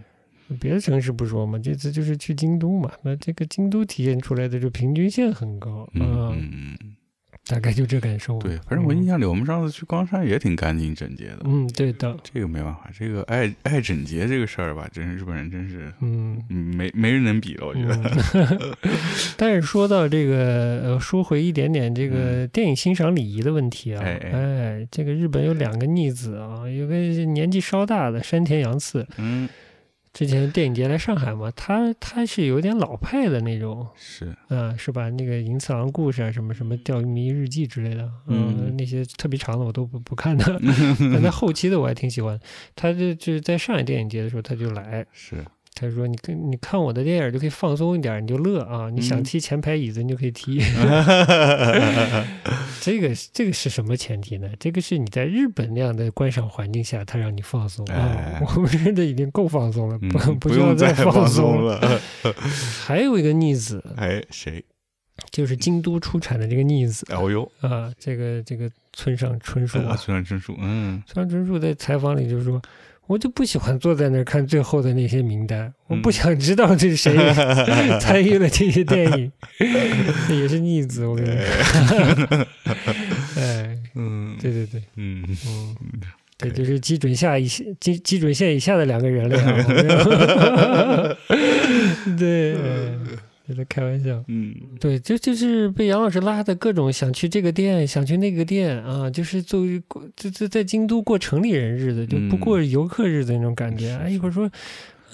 [0.60, 6.94] 别的城市不说嘛，这次就是去京都嘛，那这个京都体现出来的就平均线很高，嗯啊嗯嗯，
[7.46, 8.38] 大概就这感受。
[8.38, 11.40] 对，反正我印象里，我们上次去光山也挺干净整洁的。
[11.44, 16.42] 嗯，对的，这个没办法，这个爱爱整洁这个事儿吧，真是日本人真是嗯。
[16.50, 17.94] 嗯没没人能比了，我觉得。
[18.34, 18.74] 嗯，
[19.36, 24.30] 但是说到这个，呃，说回一点点这个电影欣赏礼仪的问题啊，嗯哎哎
[24.80, 29.48] 哎，这个日本有两个逆子啊，有个年纪稍大的山田洋次，嗯，
[30.14, 35.10] 之前电影节来上海嘛，他他是有点老派的那种，是，啊，是吧？
[35.10, 40.44] 那个银次郎故事啊，什么什么钓鱼迷日记之类的，嗯，嗯那些特别长的我都不不看的，
[41.12, 42.38] 但他后期的我还挺喜欢。
[42.76, 45.44] 他就就是在上海电影节的时候他就来，是，
[45.76, 50.60] 他说你跟你看我的电影就可以放松一点，你就乐啊，你想嗯踢前排椅子你就可以踢。
[52.80, 54.48] 这个这个是什么前提呢？
[54.60, 58.40] 这个是你在日本那样的观赏环境下，他让你放松啊哎。
[58.54, 60.08] 我们真的已经够放松了，嗯
[60.38, 61.64] 不需要不用再放放松松。
[61.64, 62.00] 了。
[62.86, 64.64] 还有一个逆子，哎，谁？
[65.32, 72.62] 就是京都出产的这个逆子哦呦，啊，这个这个村上春树啊，啊，村上春树，嗯，村上春树在采访里就说。
[73.06, 76.12] 我就不喜欢坐在那儿看最后的那些名单，我不嗯。
[76.12, 77.14] 想知道这是谁
[78.00, 79.30] 参与了这些电影，
[80.30, 82.46] 也是逆子，我跟你说。
[83.36, 85.76] 哎，嗯，对对对，嗯，嗯，
[86.38, 86.50] 对。
[86.50, 91.16] 就是基准下以下基基准线以下的两个人类啊。
[92.18, 92.58] 对，哎
[93.46, 94.24] 这在开玩笑。
[94.28, 103.92] 嗯，对，就就是被杨老师拉的各种想去这个店，想去那个店啊，就是作为过这这在京都过城里人日子，就不过游客日子那种感觉。
[103.94, 104.50] 嗯哎，一会儿说，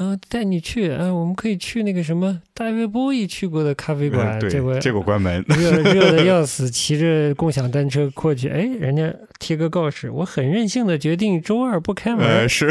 [0.01, 5.45] 啊，带你去，啊，我们可以去那个什么大卫波伊去过的咖啡馆，对结果，结果关门。
[5.47, 12.69] 热热的要死，骑着共享单车过去，哎，人家贴个告示，我很任性的决定周二不开门，呃， 是，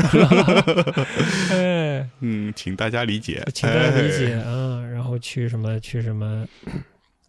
[1.51, 4.39] 哎， 嗯，请大家理解，请大家理解哎。
[4.41, 6.47] 啊，然后去什么去什么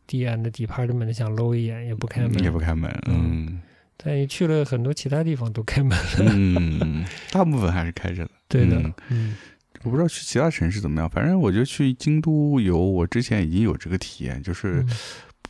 [0.07, 3.61] D and Department 想搂一眼也不开门，嗯也不开门，嗯
[4.03, 5.95] 但也去了很多其他地方都开门。
[6.21, 8.31] 嗯，大部分还是开着的。
[8.49, 9.37] 对的嗯，嗯
[9.83, 14.85] 我不知道去其他城市怎么样，反正我觉得去京都游，我之前已经有这个体验，就是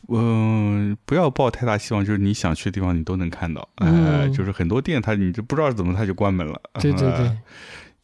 [0.07, 0.91] 嗯。
[0.91, 4.33] 嗯、不要抱太大希望，就是你想去的地方你都能看到，哎、嗯。
[4.33, 7.09] 就是很多店它你就不知道怎么它就关门了，对对对。
[7.11, 7.37] 呃，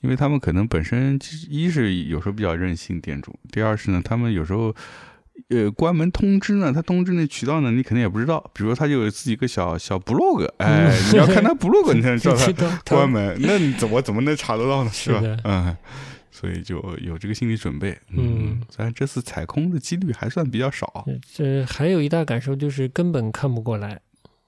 [0.01, 4.76] 因为他们可能本身其实一是有时候比较任性店主，第二是呢他们有时候。
[5.49, 6.73] 呃，关门通知呢？
[6.73, 7.71] 他通知那渠道呢？
[7.71, 8.39] 你肯定也不知道。
[8.53, 14.89] 比如说，他就有自己一个小小 blog，哎，嗯你要看他 blog， 你才能知道他关门，那你怎么怎么能查得到呢？
[14.91, 15.21] 是吧？
[15.43, 15.77] 嗯，
[16.31, 17.97] 所以就有这个心理准备。
[18.09, 21.05] 嗯虽然这次踩空的几率还算比较少。
[21.33, 23.99] 这还有一大感受就是根本看不过来，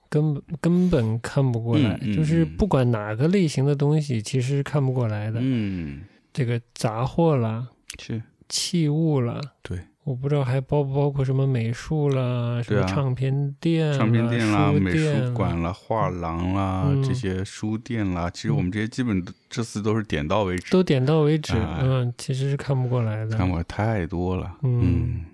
[0.09, 5.39] 根本根本看不过来，嗯嗯就是嗯不管哪个类型的东西，其实看不过来的。
[5.41, 6.01] 嗯，
[6.33, 7.67] 这个杂货啦、
[7.99, 23.37] 是，器物啦，对，我不知道还包不包括什么美术啦、什么唱片店啦、唱片店啦、美术馆啦、画廊啦、嗯这些书店啦，其实我们这些基本这次都是点到为止，都点到为止，哎嗯，其实是看不过来的。
[23.37, 24.55] 看过太多了。
[24.63, 25.25] 嗯嗯。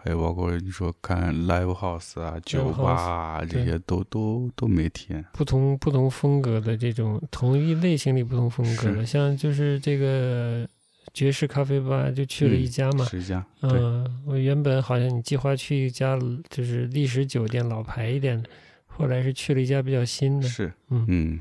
[0.00, 5.24] 还有包括你说看 live house 啊、酒吧啊这些都都都没体验。
[5.32, 10.66] 不同不同风格的这种同一类型里不同风格的，像就是这个
[11.12, 13.04] 爵士咖啡吧，就去了一家嘛。
[13.04, 18.48] 十家，对，嗯，我原本好像你计划去一家就是历史酒店老牌一点的，
[18.86, 21.04] 后来是去了一家比较新的，是，嗯。
[21.08, 21.40] 嗯，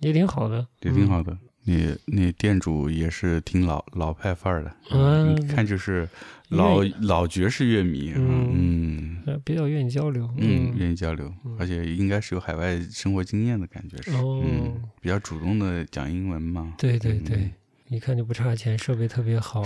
[0.00, 1.36] 也挺好的，也挺好的。
[1.64, 6.08] 你你店主也是挺老老派范儿的，嗯一看就是
[6.48, 14.42] 老老爵士乐迷，嗯比较愿意交流，嗯，愿意交流嗯，而且应该是有海外生活经验的感觉是，哦。
[14.42, 17.36] 嗯，比较主动的讲英文嘛，对对对。
[17.36, 17.52] 嗯，
[17.90, 19.62] 一看就不差钱，设备特别好，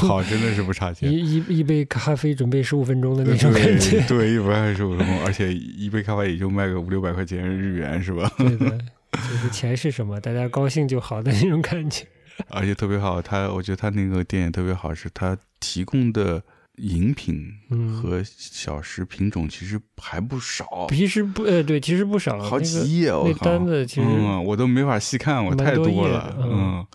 [0.00, 1.10] 好，真的是不差钱。
[1.12, 8.30] 一一一杯咖啡准备十五分钟的那种感觉对，，对，一百二十五分钟，而且一杯咖啡也就卖个五六百块钱日元，是吧？
[8.38, 8.78] 对的，
[9.12, 12.06] 就是钱是什么，大家高兴就好的那种感觉。
[12.50, 16.40] 而且特别好，他我觉得他那个店也特别好，是他提供的
[16.76, 26.86] 饮品嗯，和小食品种其实还不少，其实不，呃，对，其实不少，好几页，我那靠单子其实嗯，我都没法细看，我太多了嗯。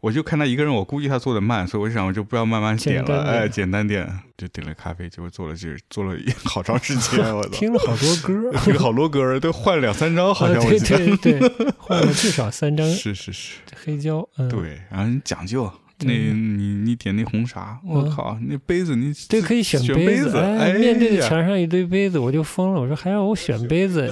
[0.00, 8.52] 我就看他一个人，我估计他做的慢，所以我就想我就不要慢慢点了，哎，简单点，就点了咖啡，结果做了这做了好长时间， 我操，听了好多歌。
[8.62, 15.68] 听了好多歌都换了两三张，好像我记得，对对，换了至少三张 是是是，黑胶，嗯，对，然后你讲究，
[16.00, 18.10] 那你你点那红茶，我嗯。
[18.10, 22.80] 靠，那杯子你这可以选杯子，杯哎，哎面对着墙上一堆杯子，我就疯了。
[22.80, 24.08] 我说还让我选杯子，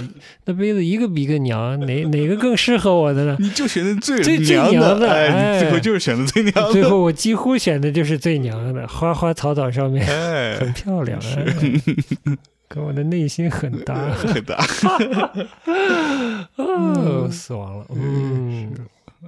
[0.46, 3.36] 那杯子一个比一个娘，哪哪个更适合我的呢？
[3.40, 11.44] 你就选的最最最娘娘的哎，最后就是选的最娘的，最后我几乎选的就是最娘的，花花草草上面哎，很漂亮，哎
[12.68, 14.56] 跟我的内心很搭，很搭，
[16.56, 18.72] 哦，死亡了，嗯，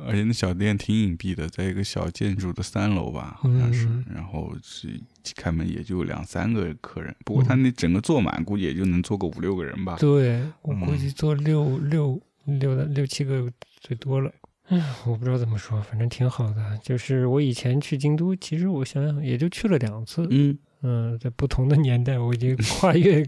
[0.07, 4.89] 而且那小店挺隐蔽的，在一个小建筑的三楼吧，好像是嗯，然后是
[5.37, 14.33] 开门也就两三个客人，不过他嗯那整个坐满，估计也就能坐个五六个人吧，对我嗯估计坐六六六的六七个最多了。
[14.69, 16.79] 唉，我不知道怎么说，反正挺好的。
[16.83, 23.27] 就是我以前去京都，其实我想想也就去了两次，嗯嗯，在不同的年代，我已经跨越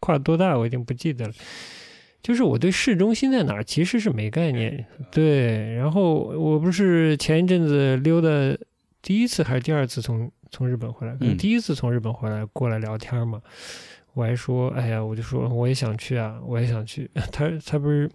[0.00, 1.34] 跨多大，我已经不记得了。
[2.22, 5.74] 就是我对市中心在哪儿其实是没概念，对。
[5.74, 8.28] 然后我不是前一阵子溜达，
[9.02, 13.40] 第一次还是第二次从从日本回来，第一次从日本回来过来聊天嘛，
[14.14, 17.10] 我还说，哎呀，我就说我也想去啊，我也想去。
[17.32, 18.08] 他他不是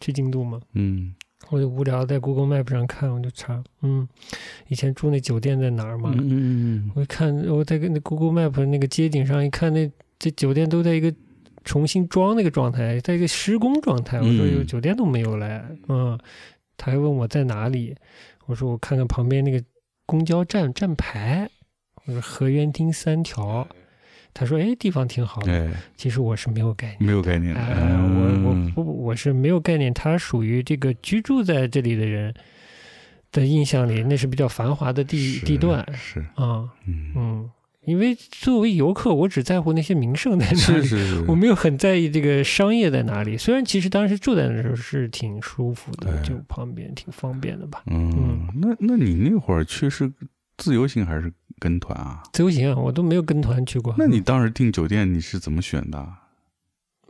[0.00, 0.60] 去京都吗？
[0.72, 1.14] 嗯
[1.48, 4.06] 我就无聊在 Google Map 上看，我就查，嗯，
[4.68, 6.14] 以前住那酒店在哪儿嘛？
[6.16, 11.12] 嗯嗯我一看，我在那 Google Map 那个街景上一看，那这酒店都在一个
[11.64, 14.18] 重新装那个状态，在一个施工状态。
[14.18, 16.18] 我说嗯有酒店都没有来，嗯，
[16.76, 17.94] 他还问我在哪里，
[18.46, 19.62] 我说我看看旁边那个
[20.06, 21.48] 公交站站牌，
[22.04, 23.68] 我说河源町三条，
[24.32, 26.96] 他说哎地方挺好的，哎，其实我是没有概念。
[27.00, 32.34] 没有概念的，哎，我我嗯不我是没有概念，他属于这个居住在这里的人
[33.32, 36.68] 的印象里，那是比较繁华的地地段是，啊。
[36.86, 37.50] 嗯，嗯，
[37.86, 43.36] 因为作为游客，我只在乎那些名胜在哪里，是是是，我没有很在意这个商业在哪里。
[43.36, 47.82] 虽然其实当时住在那时候是挺舒服的，就旁边挺方便的吧。
[47.86, 50.12] 嗯，那那你那会儿去是
[50.58, 52.22] 自由行还是跟团啊？
[52.32, 53.94] 自由行啊，我都没有跟团去过。
[53.96, 56.06] 那你当时订酒店你是怎么选的？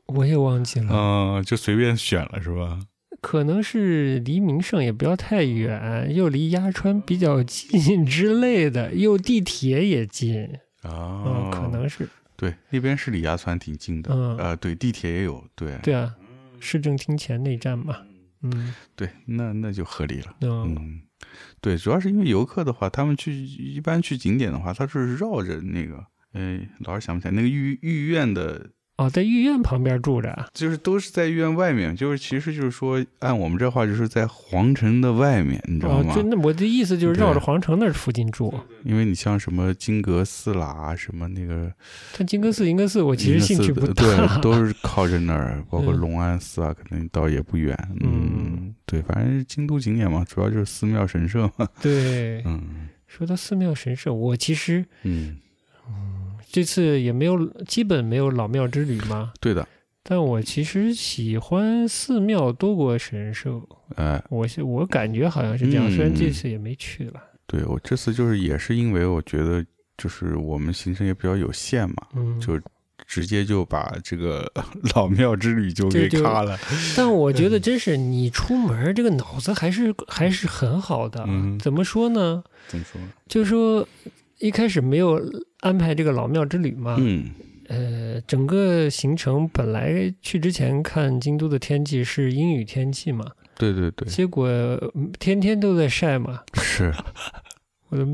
[0.06, 2.78] 我也忘记了，嗯，就随便选了是吧？
[3.20, 10.44] 可能是离名胜也不要太远，又离鸭川比较近 之类的，又地铁也近，
[10.82, 16.14] 啊嗯，可能是对，那边是离鸭川挺近的，嗯呃，对，地铁也有，对，对啊，
[16.58, 17.98] 市政厅前那站嘛。
[18.42, 20.34] 嗯对，那那就合理了。
[20.40, 21.02] 嗯嗯，
[21.60, 26.02] 对，主要是因为游客的话，他们去一般去景点的话，他是绕着那个，
[26.32, 30.46] 哎，老是想不起来那个御御苑的，哦，在御苑旁边住着啊。
[30.52, 36.14] 就是都是在御苑外面，就是其实就是说，按我们这话就是在皇城的外面，你知道哦，吗？
[36.14, 38.52] 就那我的意思就是绕着皇城那儿附近住。
[38.84, 41.72] 因为你像什么金阁寺啦，什么那个
[42.18, 43.92] 但金阁寺、银阁寺，我其实兴趣不大。
[43.94, 47.74] 对，都是靠着那儿，包括嗯隆安寺啊，可能倒也不远。
[48.00, 51.66] 嗯，对，反正京都景点嘛，主要就是寺庙神社嘛。
[51.80, 55.36] 对， 嗯说到寺庙神社，我其实嗯，
[56.50, 59.32] 这次也没有，基本没有老庙之旅嘛。
[59.40, 59.66] 对的，
[60.02, 63.60] 但我其实喜欢寺庙多过神社，
[63.96, 67.14] 哎，我是我感觉好像是这样，嗯虽然这次也没去了。
[67.46, 69.64] 对我这次就是也是因为我觉得
[69.98, 72.60] 就是我们行程也比较有限嘛，嗯，就
[73.06, 74.48] 直接就把这个
[74.94, 76.56] 老庙之旅就给卡了。
[76.96, 81.24] 但我觉得真是你出门这个脑子还是还是很好的。
[81.26, 82.42] 嗯怎么说呢？
[82.68, 83.00] 怎么说？
[83.26, 83.86] 就是说
[84.40, 85.20] 一开始没有
[85.60, 87.30] 安排这个老庙之旅嘛，嗯
[87.68, 93.24] 呃，整个行程本来去之前看京都的天气是阴雨天气嘛，
[93.56, 94.48] 对对对，结果
[94.94, 96.92] 嗯天天都在晒嘛， 是
[97.90, 98.04] 我都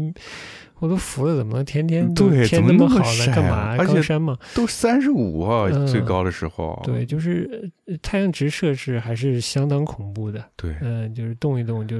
[0.81, 3.27] 我都服了，怎么能天天都对天那么么好呢？
[3.35, 3.77] 干嘛？
[3.79, 6.79] 高山嘛，都三十五啊，嗯最高的时候。
[6.85, 11.97] 对，就是呃太阳直射是还是相当恐怖的，对，嗯、就是动一动就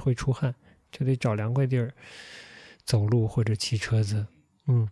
[0.00, 0.52] 会出汗，
[0.90, 1.92] 就得找凉快地儿
[2.86, 4.24] 走路或者骑车子，
[4.68, 4.88] 嗯。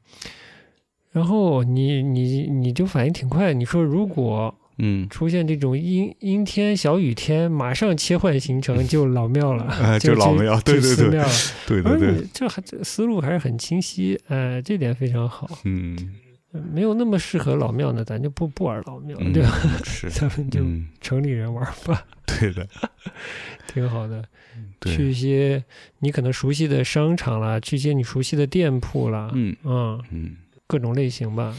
[1.12, 11.24] 然后你你你就反应挺快，你说如果嗯，出现这种阴阴天、小雨天，马上切换行程 就老庙了，哎就就老庙对对对。
[11.68, 15.48] 对对而对，这还这思路还是很清晰，哎、这点非常好。
[15.62, 15.96] 嗯，
[16.72, 19.50] 没有那么适合老庙呢，咱就不不玩老庙，嗯对吧？
[19.84, 22.66] 是，咱们就嗯，城里人玩吧， 对的，
[23.66, 24.24] 挺好的。
[24.82, 25.64] 去，一些
[25.98, 30.36] 你可能熟悉的商场啦，去一些你熟悉的店铺啦，嗯嗯，嗯，
[30.66, 31.54] 各种类型吧。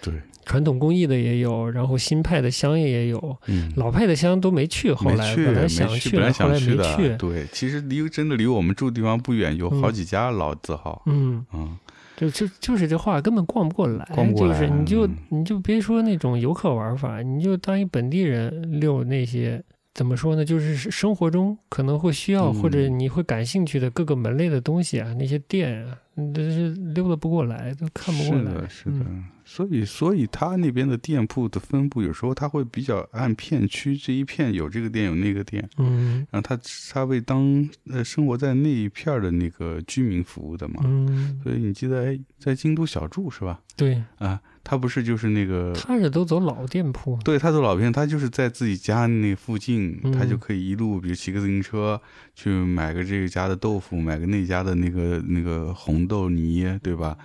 [0.00, 0.12] 对，
[0.44, 3.72] 传统工艺的也有，然后新派的香也有，嗯。
[3.76, 4.92] 老派的香都没去。
[4.92, 6.96] 后来本来，想去的，本来后来想去的。
[6.98, 7.16] 没去。
[7.16, 11.02] 对，其实离真的离我们住的地方不远，有好嗯几家老字号。
[11.06, 11.76] 嗯，嗯
[12.16, 19.62] 就就就是这话根本逛不过来，逛不过来就是你就嗯你就别说那种游客玩法，你就当一本地人遛那些。
[19.94, 20.44] 怎么说呢？
[20.44, 28.50] 就是生活中可能会需要、嗯或者你会感兴趣的各个门类的东西啊，那些店啊，你都是溜达不过来，都看不过来。
[28.50, 28.96] 是的，是的。
[29.08, 36.60] 嗯所以，所以他那边的店铺的分布，有时候他会比较按片区，这一片有这个店，有那个店，嗯然后他
[36.92, 40.82] 他为当呃生活在那一片儿的那个居民服务的嘛。
[40.84, 43.60] 嗯，所以你记得，哎，在京都小住是吧？
[43.76, 45.72] 对，啊，他不是就是那个。
[45.74, 52.00] 他是都走老店铺，对，他走老店，他就是在自己家那附近，嗯他就可以一路，比如骑个自行车
[52.34, 57.16] 去买个这个家的豆腐，买个那家的那个那个红豆泥，对吧？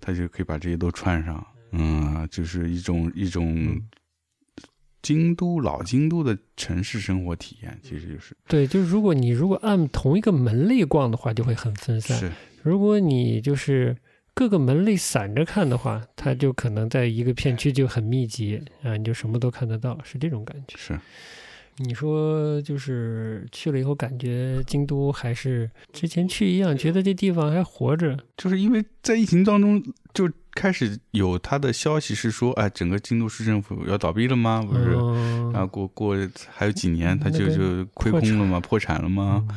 [0.00, 3.82] 他就可以把这些都串上，嗯，就是一种一种嗯
[5.00, 12.18] 京都老京都的城市生活体验，其实就是对，就是如果你如果按同一个门类逛的话，就会很分散。
[12.18, 12.30] 是，
[12.62, 13.96] 如果你就是
[14.34, 20.76] 各个门类散着看的话，它就可能在一个片区就很密集啊，你就什么都看得到，是这种感觉。
[20.76, 20.98] 是，
[21.76, 28.18] 你说就是去了以后，感觉京都还是之前去一样，觉得这地方还活着。
[28.36, 29.82] 就是因为在疫情当中
[30.18, 34.66] 就开始有他的消息是说，哎，整个京都市政府要倒闭了吗？
[34.68, 36.16] 不是，嗯然后过过
[36.50, 38.58] 还有几年，他就那个就亏空了吗？
[38.58, 39.46] 破产了吗？
[39.48, 39.56] 嗯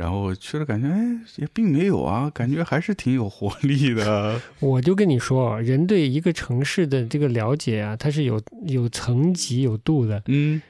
[0.00, 0.98] 然后去了，感觉哎
[1.36, 4.40] 也并没有啊，感觉还是挺有活力的。
[4.58, 10.22] 我就跟你说啊，人对一个城市的这个了解啊，它是有有层级、有度的。
[10.26, 10.60] 嗯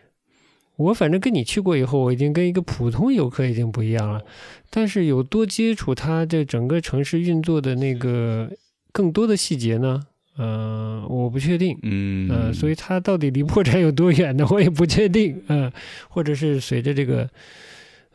[0.74, 4.20] 我反正跟你去过以后，我已经跟一个普通游客已经不一样了。
[4.68, 8.50] 但是有多接触它这整个城市运作的那个
[8.92, 10.02] 更多的细节呢？
[10.36, 11.78] 呃、我不确定。
[11.82, 14.46] 嗯呃，所以它到底离破产有多远呢？
[14.50, 15.42] 我也不确定。
[15.48, 15.70] 嗯、
[16.08, 17.28] 或者是随着这个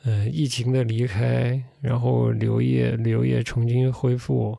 [0.04, 4.58] 呃疫情的离开，然后旅游业旅游业重新恢复，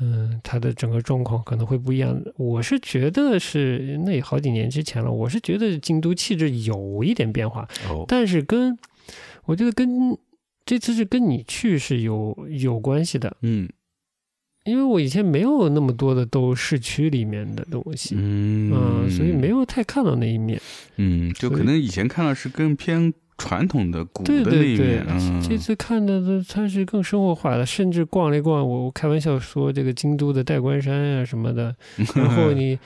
[0.00, 2.20] 嗯、它的整个状况可能会不一样。
[2.36, 8.76] 我是觉得是那也好几年之前了，我是觉得京都气质有一点变化，哦但是跟
[9.46, 10.18] 我觉得跟
[10.66, 13.68] 这次是跟你去是有有关系的，嗯
[14.64, 18.14] 因为我以前没有那么多的都市区里面的东西。
[18.18, 20.60] 嗯嗯，所以没有太看到那一面。
[20.96, 31.74] 嗯，就可能以前看到是更偏传统的古的一对对面，，嗯，这次看的都它是更生活化的，甚至逛了一逛，我我开玩笑说这个京都的代官山啊什么的，
[32.14, 32.78] 然后你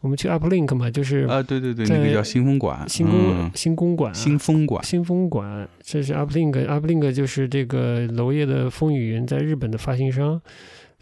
[0.00, 10.40] 我们去 Uplink 嘛，就是啊，对对对，那个叫新风馆，新公、嗯新公馆啊、新风馆，新风馆，这是 Uplink，Uplink 就是这个娄烨的风雨云在日本的发行商，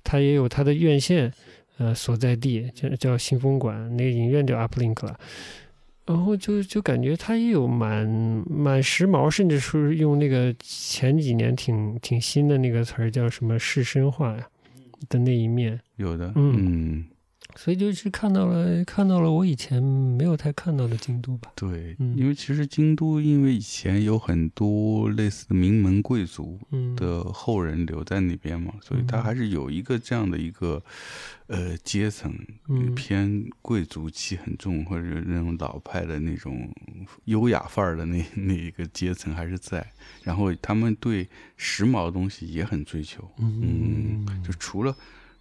[0.09, 1.31] 它也有它的院线，
[1.77, 5.21] 呃所在地叫叫新风馆，那个影院叫 Uplink 了。
[6.07, 8.09] 然后就就感觉它也有蛮
[8.49, 14.49] 蛮时髦，甚至是用那个前几年挺挺新的那个词儿叫什么视深化呀
[15.11, 16.55] 的那一面，有的，嗯。
[16.57, 17.05] 嗯，
[17.61, 21.51] 所以就是看到了看到了我以前没有太看到的京都吧。
[21.57, 22.17] 对，嗯。
[22.17, 29.23] 因为其实京都因为以前有很多类似的名门贵族，嗯，的后人留在那边嘛，所以他嗯。
[29.25, 30.81] 还是有一个这样的一个
[31.49, 32.33] 呃阶层，
[32.69, 32.95] 嗯。
[32.95, 36.73] 偏贵族气很重，或者那种老派的那种
[37.25, 39.85] 优雅范儿的那那一个阶层还是在。
[40.23, 44.95] 然后他们对时髦的东西也很追求，嗯，就除了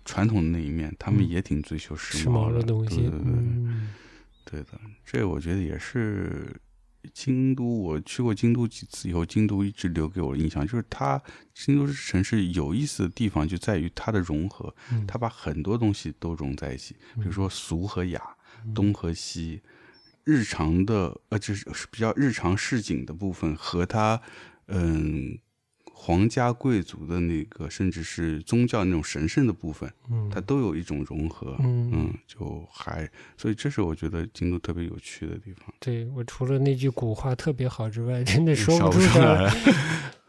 [0.07, 3.93] 传统的那一面，他们嗯也挺追求时时髦的的东西，对对对对嗯
[4.45, 6.55] 对的，这我觉得也是
[7.13, 7.65] 京都。
[7.81, 11.21] 我去过京都几次以后，京都一直留给我的印象就是它
[11.53, 18.21] 京都城市有意思的地方就在于它的融合，嗯它把很多东西都融在一起，比如说俗和雅，
[18.73, 19.61] 东和西，
[20.23, 24.21] 日常的呃，就是比较日常市井的部分和它
[24.67, 25.37] 嗯。
[25.99, 31.57] 皇家贵族的那个，甚至是宗教那种神圣的部分，嗯，它都有一种融合。
[31.59, 35.73] 嗯嗯，就还，所以这是我觉得京都特别有趣的地方。
[35.79, 39.51] 对我除了那句古话特别好之外，真的说不出来。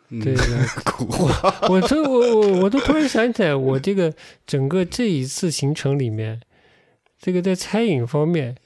[0.08, 1.54] 对的，苦话。
[1.68, 4.12] 我这我我我都突然想起来，我这个
[4.46, 6.40] 整个这一次行程里面，
[7.20, 8.56] 这个在餐饮方面，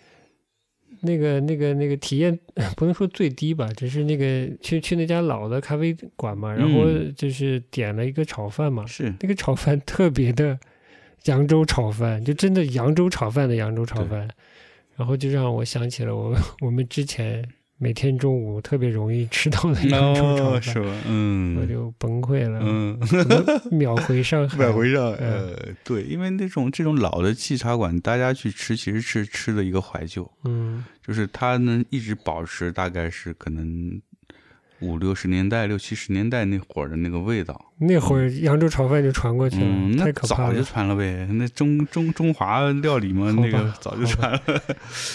[1.02, 2.38] 那个那个那个体验
[2.76, 7.12] 不能说最低吧，只是那个去去那家老的咖啡馆嘛，然后嗯。
[7.16, 9.12] 就是点了一个炒饭嘛，是。
[9.20, 10.58] 那个炒饭特别的
[11.24, 14.28] 扬州炒饭，就真的扬州炒饭的扬州炒饭，
[14.96, 17.46] 然后就让我想起了我我们之前
[17.82, 20.86] 每天中午特别容易吃到的扬州炒哦，饭，是吧？
[21.08, 21.56] 嗯。
[21.56, 22.96] 我嗯就崩溃了，嗯，
[23.72, 30.84] 秒回上海， 秒回上，海呃，对，因为那种这种老的沏茶馆，大家去吃其实是吃的一个怀旧，嗯。
[31.04, 34.00] 就是它能一直保持大概是可能
[34.82, 37.58] 五六十年代、六七十年代那会儿的那个味道。
[37.78, 44.40] 那会儿扬州炒饭就传过去了，太可怕早就了，传了呗，那中中中华料理嘛，那个早就传了。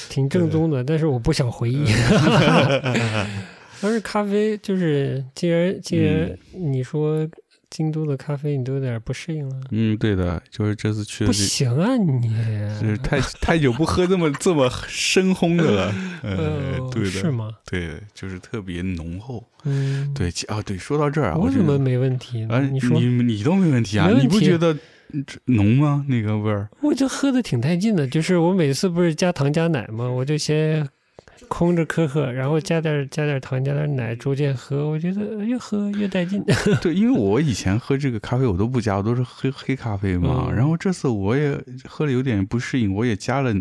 [0.09, 1.86] 挺正宗的，但是我不想回忆。
[3.80, 7.28] 但是咖啡就是，既然既然嗯你说
[7.70, 12.22] 京都的咖啡你都有点不适应了，嗯，对的，就是这次去的不，行啊你！
[12.82, 15.93] 就是太太久不喝这么这么深烘的了。
[16.24, 16.38] 呃，
[16.80, 17.51] 呃，对的，是吗？
[17.70, 19.43] 对，就是特别浓厚。
[19.65, 22.55] 嗯，对，其啊，对，说到这儿啊，我怎么没问题呢？
[22.55, 24.09] 啊，你说，你你都没问题啊？
[24.11, 24.74] 题你不觉得
[25.26, 26.05] 这浓吗？
[26.07, 26.70] 那个味儿？
[26.82, 30.09] 我就喝的挺带劲的，就是我每次不是加糖加奶吗？
[30.09, 30.88] 我就先
[31.47, 36.43] 空着喝喝，然后加点加点糖加点奶，逐渐喝，我觉得越喝越带劲。
[36.81, 40.47] 对，因为我以前喝这个咖啡我都不加，我都是黑黑咖啡嘛。
[40.49, 43.53] 嗯然后这次我也喝了有点不适应，我也加了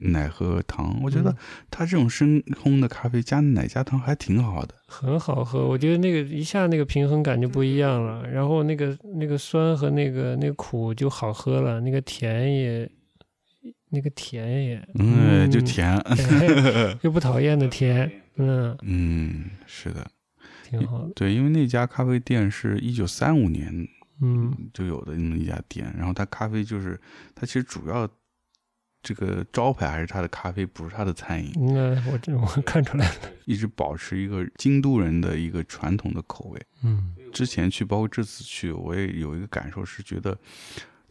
[0.00, 0.98] 奶和糖。
[1.02, 1.36] 我觉得嗯
[1.70, 4.74] 它这种深烘的咖啡加奶加糖还挺好的。
[4.86, 12.88] 很好喝，我觉得那个一下那个平衡感就不一样了，然后那个那个酸和那个那个苦就好喝了，那个甜也，
[13.94, 15.96] 那个甜也，嗯，就甜。
[16.04, 20.04] 哎又不讨厌的甜，嗯，嗯，是的，
[20.68, 23.72] 挺好的，对，因为那家咖啡店是一九三五年
[24.20, 27.00] 嗯就有的那么一家店，然后它咖啡就是
[27.34, 28.08] 它其实主要
[29.02, 33.14] 这个招牌还是它的咖啡，不是它的餐饮，那我这我看出来了，
[33.44, 36.60] 一直保持一个京都人的一个传统的口味。
[36.82, 40.38] 嗯之前去，包括这次去，我也有一个感受是觉得。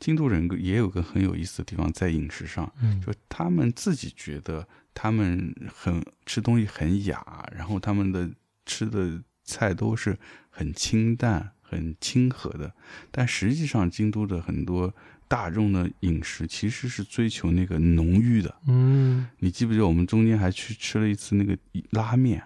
[0.04, 8.30] 京都人也有个很有意思的地方，在饮食上，嗯就他们自己觉得他们很吃东西很雅，然后他们的
[8.66, 12.76] 吃的菜都是很清淡、很亲和的。
[13.12, 14.94] 但实际上，京都的很多
[15.30, 18.54] 大众的饮食其实是追求那个浓郁的。
[18.68, 21.58] 嗯你记不记得我们中间还去吃了一次那个
[21.92, 22.44] 拉面？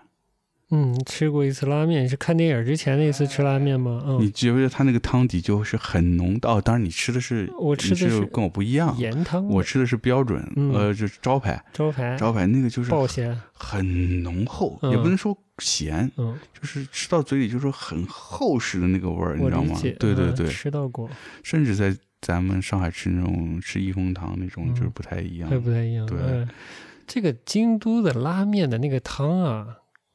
[0.69, 4.03] 嗯，吃过一次拉面，是看电影之前那次吃拉面吗？
[4.19, 6.59] 你嗯，记不觉得它那个汤底就是很浓哦？
[6.61, 10.73] 当然，你吃的是我吃的是是跟我不一样，盐汤，我吃的是标准，嗯。
[10.73, 12.17] 呃，就是招牌，招牌。
[12.17, 14.91] 招牌那个就是爆咸，很浓厚，嗯。
[14.91, 19.77] 也不能说咸，嗯，就是吃到嘴里就是很厚实的那个味儿，你知道吗？
[19.81, 21.09] 对对对，吃到过，
[21.43, 24.75] 甚至在咱们上海吃那种吃益丰堂那种，嗯。
[24.75, 25.49] 就是不太一样。
[25.49, 25.57] 还。
[25.57, 26.05] 不太一样。
[26.05, 26.17] 对。
[26.21, 26.49] 嗯。
[27.07, 29.65] 这个京都的拉面的那个汤啊，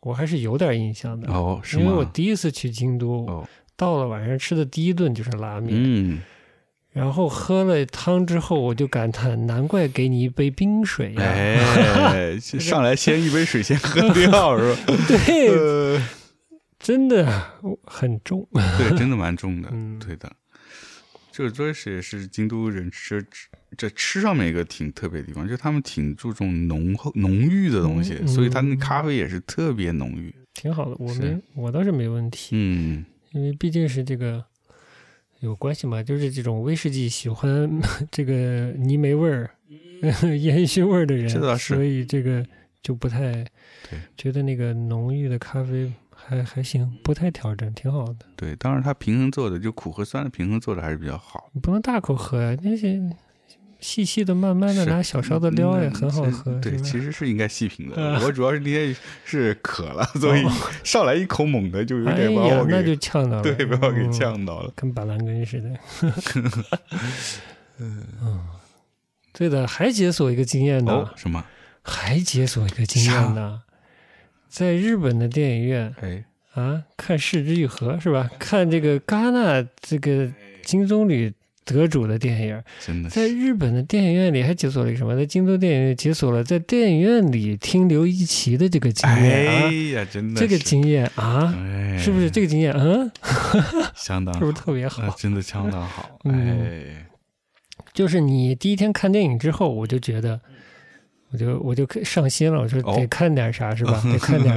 [0.02, 1.32] 我还是有点印象的。
[1.32, 2.04] 哦，是因为我？
[2.04, 6.20] 第一次去京都，哦，到了晚上吃的第一顿就是拉面，嗯，
[6.92, 14.82] 然后喝了汤之后，我就感叹，难怪给你一杯冰水呀、哎， 上来先一杯水先喝 掉是吧？
[15.08, 16.02] 对，呃，
[16.78, 17.24] 真的
[17.84, 18.46] 很重。
[18.52, 20.30] 对，真的蛮重的， 嗯对的。
[21.30, 30.34] 这这是也是京都人吃吃这吃上面一个挺特别的地方，就是他们挺注重浓厚浓郁的东西，嗯所以他那咖啡也是特别浓郁。
[30.54, 34.44] 挺好的，我是没我倒是没问题，嗯，因为毕竟是这个
[35.40, 37.68] 有关系嘛，就是这种威士忌喜欢
[38.12, 39.50] 这个泥煤味儿、
[40.40, 42.46] 烟熏味儿的人，所以这个
[42.82, 43.32] 就不太
[43.88, 48.26] 对觉得那个浓郁的咖啡还还行，不太挑战，挺好的。
[48.36, 51.50] 对，当然它平衡做的就苦和酸的平衡做的还是比较好。
[51.54, 53.00] 你不能大口喝呀，那些
[53.82, 57.96] 细细的、慢慢的拿小勺子撩也嗯很好喝，对，其实是应该细品的。
[57.96, 60.50] 嗯我主要是那天是渴了，所以哦
[60.84, 64.72] 上来一口猛的，就有哎点把我，呀那给、就呛到了，对把我给嗯呛到了。
[64.76, 65.70] 跟板蓝根似的。
[67.78, 68.06] 嗯，
[69.32, 71.44] 对的，还解锁一个经验呢，哦，什么？
[71.82, 73.62] 还解锁一个经验呢，
[74.48, 76.24] 在日本的电影院哎，
[76.54, 78.30] 啊，看《失之愈合》是吧？
[78.38, 80.30] 看这个戛纳这个
[80.62, 81.32] 金棕榈
[81.64, 85.14] 得主的电影，真的是在日本的电影院里还解锁了一个什么？
[85.16, 92.72] 在京都电影院解锁了在电影院里听刘一奇的这个经验啊，哎呀，真的这个经验啊，哎，是不是这个经验？
[92.74, 93.10] 嗯，
[93.94, 95.02] 相当是不是特别好？
[95.04, 96.18] 啊真的相当好。
[96.24, 97.06] 嗯哎，
[97.92, 100.40] 就是你第一天看电影之后，我就觉得，
[101.30, 104.02] 我就我就上心了，我说哦得看点啥是吧？
[104.04, 104.56] 得看点，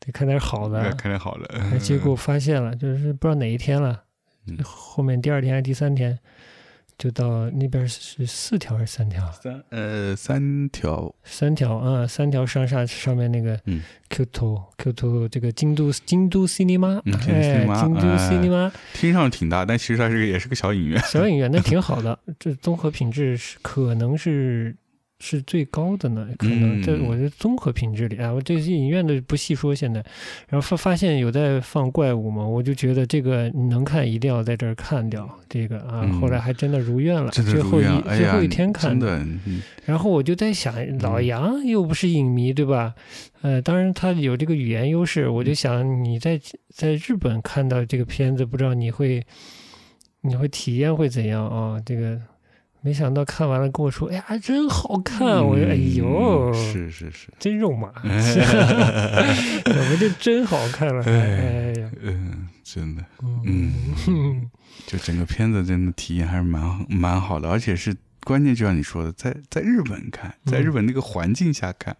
[0.00, 0.90] 得看点好的。
[0.94, 1.46] 看点好了。
[1.72, 4.02] 哎结果发现了，就是不知道哪一天了，
[4.46, 4.58] 嗯。
[4.64, 6.18] 后面第二天还是第三天，
[6.98, 9.30] 就到那边是四条还是三条？
[9.32, 9.62] 三。
[9.70, 13.82] 呃三条，三条啊，三条上下上面那个嗯。
[14.08, 18.30] Kyoto Kyoto 这个京都京都 cinema，嗯京都哎，cinema，京都哎。
[18.30, 21.02] cinema 听上挺大，但其实它是个也是个小影院。
[21.10, 24.76] 小影院，那挺好的，这综合品质是可能是
[25.18, 26.82] 是最高的呢，可能嗯。
[26.82, 30.04] 这我的综合品质里啊，我这些影院的不细说现在，
[30.48, 39.62] 然后发发现有在放怪物嘛，我就觉得这个能看一定要在这儿看掉这个啊，嗯后来还真的如愿了，最后一，哎，最后一天看真的，嗯。
[39.84, 42.94] 然后我就在想，老杨又不是影迷，对吧？
[43.40, 49.24] 呃，当然他有这个语言优势，我就想你在在日本看到这个片子，不知道你会
[50.22, 51.80] 你会体验会怎样啊？
[51.86, 52.20] 这个
[52.86, 55.44] 没想到看完了跟我说，哎呀，真好看！
[55.44, 61.02] 我说，哎呦，嗯是是是，真肉麻， 怎么就真好看了？
[61.04, 63.04] 哎呀，嗯，真的，
[63.44, 63.72] 嗯
[64.06, 64.50] 嗯
[64.86, 71.96] 就整个片子真的体验还是蛮蛮好的，而且是关键，就像你说的，在在日本看，在日本那个环境下看，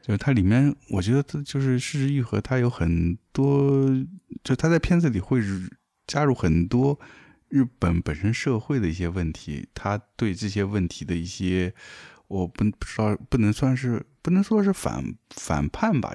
[0.00, 3.84] 就是它里面，我觉得它就是失之愈合，它有很多，
[4.44, 5.42] 就它在片子里会
[6.06, 6.96] 加入很多
[7.48, 11.74] 日本本身社会的一些问题，他对这些问题的一些，
[12.26, 16.14] 我不不知道，不能算是不能说是反反叛吧。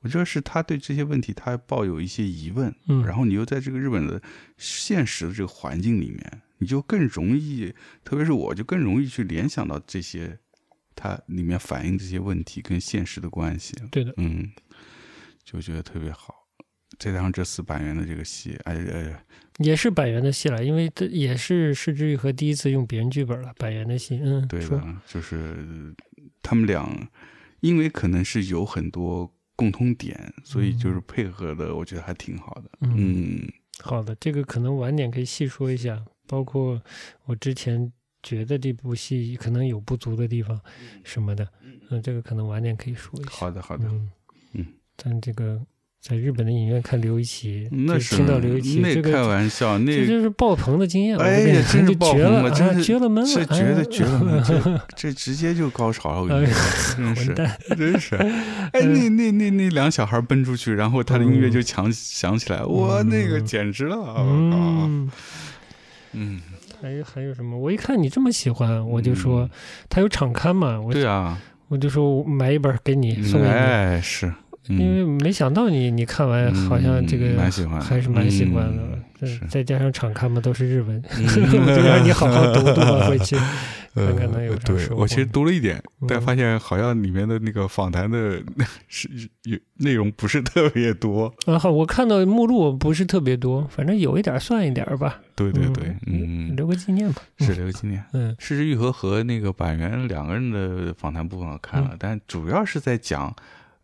[0.00, 4.22] 我觉得是他对这些问题，他抱有一些疑问，嗯然后你又在这个日本的
[4.56, 10.38] 现实的这个环境里面，你就更容易，特别是我就更容易去联想到这些，
[10.94, 14.52] 它里面反映这些问题跟现实的关系，对的，嗯，
[15.42, 16.46] 就觉得特别好。
[16.98, 19.24] 再加上这次板垣的这个戏，哎哎，
[19.58, 25.94] 也是板垣的戏了，因为这也是失之愈合第一次用别人剧本了，板垣的戏，嗯，对的，就是
[26.42, 27.08] 他们俩，
[27.60, 32.70] 因为可能是有很多共通点，所以就是配合的，我觉得还挺好的。
[32.80, 36.80] 嗯嗯好的，这个可能晚点可以细说一下，包括
[37.24, 37.92] 我之前
[38.22, 40.60] 觉得这部戏可能有不足的地方
[41.04, 41.46] 什么的，
[41.90, 43.30] 嗯，这个可能晚点可以说一下。
[43.30, 44.10] 好的好的，嗯
[44.52, 45.60] 嗯，但这个
[46.08, 49.20] 在日本的影院看刘一奇，那就是听到刘一奇那开。
[49.22, 57.34] 玩笑，那这就是爆棚的经验，哎呀真是爆棚了真啊是绝了门了，这绝对哎绝了门，这 这直接就高潮了，我跟你说，真是，
[57.76, 58.14] 真是。
[58.72, 64.22] 哎，那那那那两小孩奔出去，然后他的音乐就响响起来，哇，那个简直了，我靠！
[64.22, 65.10] 嗯，
[66.12, 66.40] 嗯，
[66.80, 67.58] 还有还有什么？
[67.58, 69.50] 我一看你这么喜欢，我就说嗯
[69.88, 71.36] 他有场刊嘛，我对啊，
[71.66, 74.34] 我就说买一本给你送给你，哎，是，嗯
[74.68, 78.82] 因为没想到你你看完好像这个嗯蛮喜欢还是蛮喜欢的。
[79.48, 81.24] 再加上场刊嘛都是日文，嗯。
[81.66, 83.34] 我就让你好好读读吧，回去
[83.94, 86.20] 呃 看看能有对我其实读了一点，但嗯。
[86.20, 88.38] 发现好像里面的那个访谈的
[88.88, 89.08] 是
[89.44, 91.32] 有内容不是特别多。
[91.46, 98.04] 啊好，我看到目录不是特别多，反正有一点算一点吧，对对对，嗯，留个纪念吧，是留个纪念。
[98.12, 98.36] 嗯。
[98.38, 101.96] 失之愈合和那个板垣两个人的访谈部分我看了，嗯。
[101.98, 103.34] 但主要是在讲，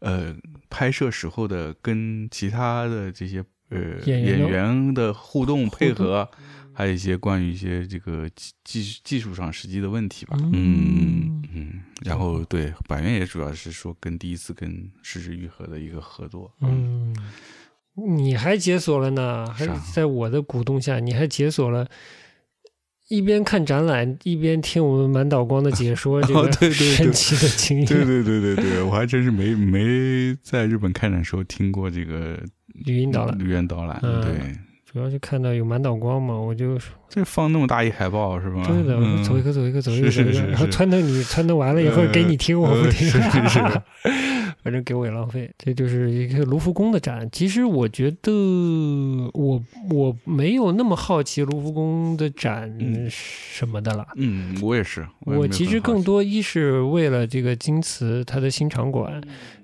[0.03, 0.35] 呃，
[0.69, 6.29] 拍摄时候的跟其他的这些呃演员的互动配合，
[6.75, 10.37] 还有一些关于一些这个技技技术上实际的问题吧。
[10.41, 16.53] 嗯嗯嗯，然后对板垣也主要是说跟第一次跟石之愈合的一个合作。
[16.61, 17.15] 嗯，
[17.95, 21.89] 你还解锁了呢，还是在我的鼓动下，你还解锁了。
[23.15, 27.87] 一边看展览，一边听我们满岛光的解说， 这个神奇的经验。
[27.87, 32.39] 对对对对对，我还真是没没在日本开展时候听过这个
[32.87, 34.01] 语音导览，语音导览。
[34.03, 34.23] 嗯。
[34.23, 34.33] 对，
[34.91, 38.63] 主要是看到有满岛光嘛，我就这放那么大一海报是吧？
[38.67, 39.23] 对的，我说嗯。
[39.23, 40.09] 走一个走一个走一个
[40.49, 40.73] 然后是。
[40.73, 43.61] 撺掇你撺掇完了以后呃给你听，我不听，呃是是是
[44.63, 45.51] 反正给我也浪费。
[45.59, 47.29] 这就是一个卢浮宫的展。
[47.33, 48.33] 其实我觉得
[49.35, 54.07] 我我没有那么好奇卢浮宫的展嗯什么的了。
[54.17, 55.07] 嗯，我也是。
[55.27, 59.21] 也我其实更多一是为了这个京瓷它的新场馆，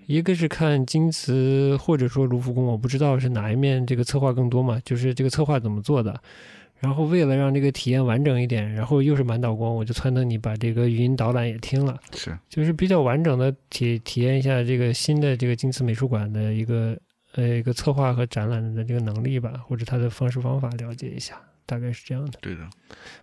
[0.06, 6.20] 一个是看京瓷或者说卢浮宫，我不知道是哪一面这个策划更多嘛，就是这个策划怎么做的。
[6.80, 16.96] 然后为了让这个体验完整一点，然后又是满岛光，我就撺掇你把这个语音导览也听了，是就是比较完整的体体验一下这个新的这个京瓷美术馆的一个
[17.34, 22.38] 呃一个策划和展览的这个能力吧，或者它的方式方法了解一下，大概是这样的。
[22.40, 22.60] 对的。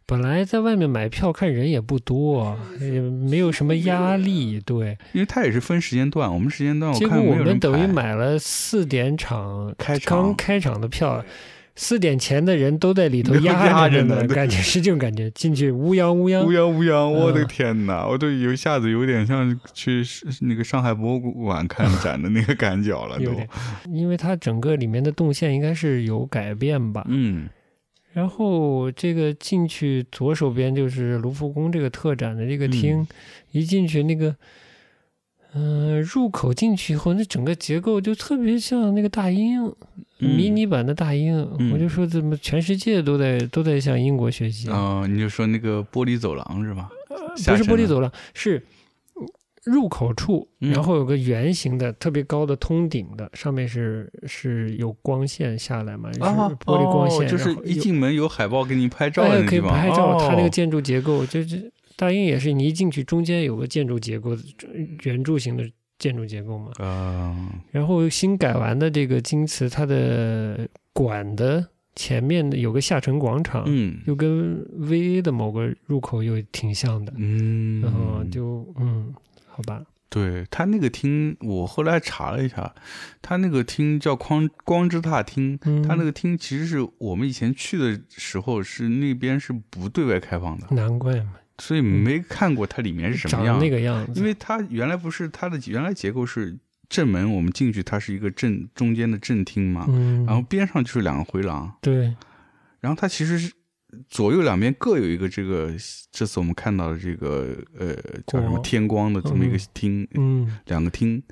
[0.05, 4.97] 本来在外面买票看人也不多，也没有什么压力，对。
[5.13, 11.23] 因为它也是分时间段，我们时间段我结果我看没有人们等于买了四点场开场刚开场的票，
[11.75, 15.29] 四点前的人都在里头压 压着呢，感觉是这种感觉。
[15.31, 18.07] 进去乌泱乌泱乌，泱乌泱，我的嗯天哪！
[18.07, 20.01] 我都有一下子有点像去
[20.41, 23.31] 那个上海博物馆看展的那个感觉了，都。
[23.91, 27.49] 因为它整个里面的动线应该是有改变吧，嗯
[28.13, 33.07] 然后这个进去左手边就是卢浮宫这个特展的这个厅，嗯
[33.51, 34.33] 一进去那个，
[35.55, 39.63] 嗯、入口进去以后，那整个结构就特别像那个大英，
[40.19, 41.35] 嗯迷你版的大英。
[41.57, 46.89] 嗯我就说怎么全世界都在都在向英国学习，哦，你就说那个玻璃走廊是吧？
[47.37, 48.61] 下不是玻璃走廊，是
[49.63, 60.17] 入口处，嗯然后有个圆形的、特别高的通顶的，上面是是有光线下来嘛，就是啊，玻璃光线，哦就是一进门有海报给你拍照的哎，可以拍照。
[60.19, 64.37] 它那个哦建筑结构，就是大英也是，你一进去中间有个建筑结构，
[65.03, 66.71] 圆柱形的建筑结构嘛。
[66.79, 71.65] 嗯然后新改完的这个京瓷，它的馆的
[71.95, 77.13] 前面有个下沉广场，嗯又跟 VA 的某个入口又挺像的。
[77.15, 79.13] 嗯，然后就嗯，
[79.47, 82.75] 好吧，对他那个厅，我后来查了一下，
[83.21, 93.59] 他那个厅叫光光之大厅，嗯，他那个厅其实是我们以前去的时候是那边是不对外开放的，难怪嘛，所以没看过它里面是什么样。
[93.59, 96.57] 那个样子，因为它原来不是它的原来结构是
[96.89, 102.13] 正门，我们进去它是一个正中间的正厅嘛，嗯，然后边上就是两个回廊，对，
[102.79, 103.51] 然后它其实是
[104.09, 105.73] 左右两边各有一个这个，
[106.11, 107.95] 这次我们看到的这个呃
[108.27, 111.23] 叫什么天光的这么一个嗯厅，嗯，两个厅，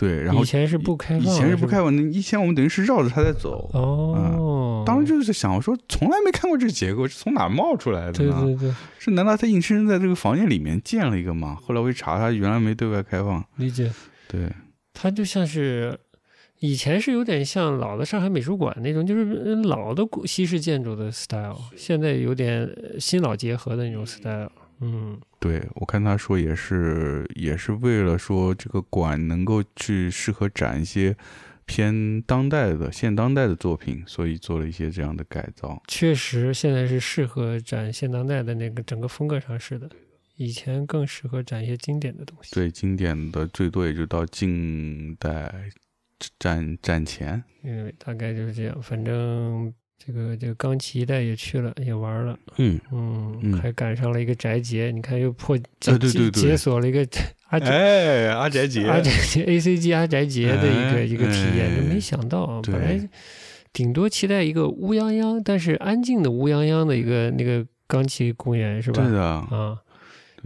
[0.00, 3.68] 对，然后以前是不开以放以，前是不开放的，以前我们等于是绕着它在走。
[3.74, 8.40] 哦，当时就是在想，我说从来没看过这个结构，是从哪冒出来的对呢？
[8.42, 11.58] 对对，是难道他硬生生在这个房间里面建了一个吗？
[11.60, 13.44] 后来我一查，他原来没对外开放。
[13.56, 13.92] 理解。
[14.26, 14.50] 对，
[14.94, 16.00] 它就像是
[16.60, 24.50] 以前是有点像老的上海美术馆那种，就是呃老的古西式建筑的 style，现在有点呃新老结合的那种 style。
[24.80, 31.14] 嗯，对我看他说也是，也是为了说这个馆能够去适合展一些
[31.66, 35.82] 偏当代的、现当代的作品，所以做了一些这样的改造。
[35.86, 39.88] 确实现在是适合展现当代的那个整个风格上是的，
[40.36, 42.54] 以前更适合展一些经典的东西。
[42.54, 45.52] 对经典的最多也就到近代
[46.38, 49.72] 战战前，因为大概就是这样，反正。
[50.02, 57.06] 这个这个钢琴一带也去了，也玩了，嗯，嗯，嗯还赶上了一个宅节，你看又破解对对对对解锁了一个
[57.48, 62.98] 阿宅哎，阿宅节，阿宅节 A C G 阿宅节的一个、哎一个体验，就哎没想到啊，本来
[63.72, 69.02] 顶多期待一个乌泱泱，但是安静的乌泱泱的一个那个钢琴公园是吧？
[69.02, 69.78] 对的，啊，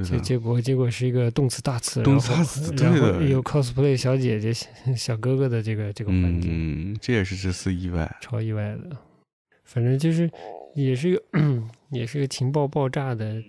[0.02, 4.52] 结，结果结果是一个动词大词，动词然后大词对然后有 cosplay 小姐姐、
[4.96, 8.10] 小哥哥的这个这个环境，嗯，这也是这次意外。
[8.20, 8.96] 超意外的。
[9.64, 10.30] 反正就是
[10.74, 11.22] 也是一个
[11.90, 13.42] 也是个情报爆炸的，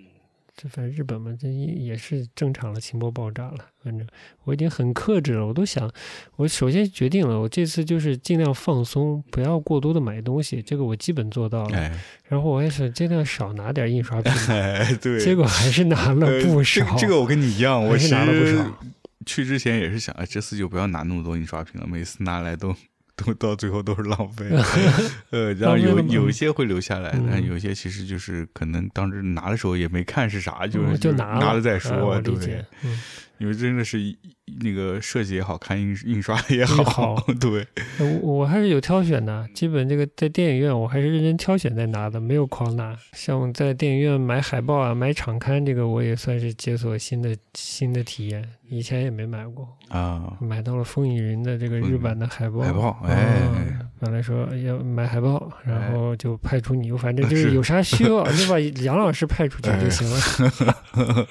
[0.56, 3.58] 这反正日本嘛，这也也是正常的情报爆炸了。
[3.84, 4.08] 反正
[4.44, 5.92] 我已经很克制了，我都想，
[6.38, 11.78] 我首先决定了，我这次就是尽量放松，不要过多的买东西，这个我基本做到了。
[11.78, 11.92] 哎，
[12.28, 16.86] 然后我也是尽量少拿点印刷品， 哎，对，结果还是拿了呃不少。
[16.86, 18.80] 这个这个我跟你一样，我还是拿了不少
[19.26, 22.76] 去之前也是想，哎，这次就不要拿那么多印刷品了，每次拿来都
[23.16, 24.46] 都到最后都是浪费。
[25.32, 32.22] 呃，然后有有一些会留下来，嗯但有些其实就是可能当时拿的时候也没看是啥，就嗯是就拿拿了再哎说。
[32.22, 33.00] 对不对，，嗯，
[33.38, 34.18] 因为真的是一
[34.62, 37.66] 那个设计也好看，印印刷也好，好 对，
[38.00, 42.96] 我我还是有挑选的，基本这个在电影院我还是认真挑选再拿的，没有狂拿。
[43.14, 52.60] 像在电影院买海报啊、买场刊，这个我也算是解锁新的新的体验，以前也没买过，啊，买到了风影云的这个日版的海报。
[52.62, 61.28] 海报，嗯哎，本来说要买海报，然后就派出你，反正 就是是有啥需要就把杨老师派出去就行了。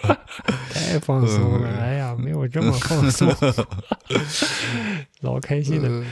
[0.70, 3.28] 太放松了，哎呀，没有这么 放松，
[5.20, 6.06] 老开心了。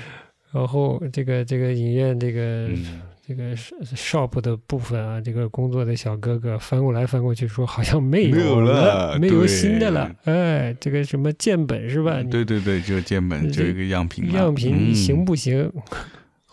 [0.52, 10.10] 然后这个这个影院这个、嗯这个 shop 的部分啊，这个工作的小哥哥翻过来翻过去说好像没没有了，没有新的了。
[10.24, 12.16] 哎，这个什么建本是吧？
[12.16, 15.72] 嗯对对对，就建本，就一个样品，样品嗯行不行？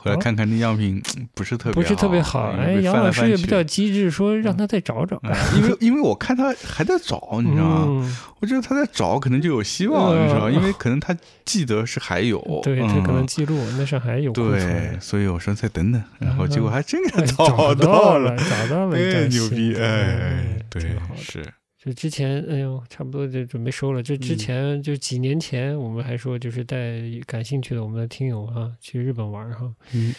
[0.02, 2.52] 后来看看那样品不是特别不是特别好。
[2.58, 5.18] 哎，杨老师也比较机智，说让他再找找。
[5.24, 7.86] 哎 因为因为我看他还在找，你知道吗？
[7.90, 10.52] 嗯，我觉得他在找，可能就有希望，嗯你知道吗？
[10.52, 11.14] 因为可能他
[11.44, 20.82] 记得是还有， 对他可能嗯记录那上还有对，所以我说再等等，然后结果还真给他哎找到了，找到了，一 哎，牛逼，哎，对
[21.18, 21.44] 是，
[21.82, 24.04] 就之前，哎呦，差不多就准备收了。
[24.04, 30.14] 这之嗯前就几年前，我们还说就是带感兴趣的我们的听友啊，去日本玩哈，嗯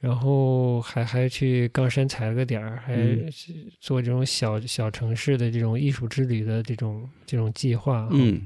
[0.00, 2.96] 然后还还去冈山踩了个点儿，还
[3.80, 8.40] 做这种小小城市的这种艺术之旅的这种这种计划。，嗯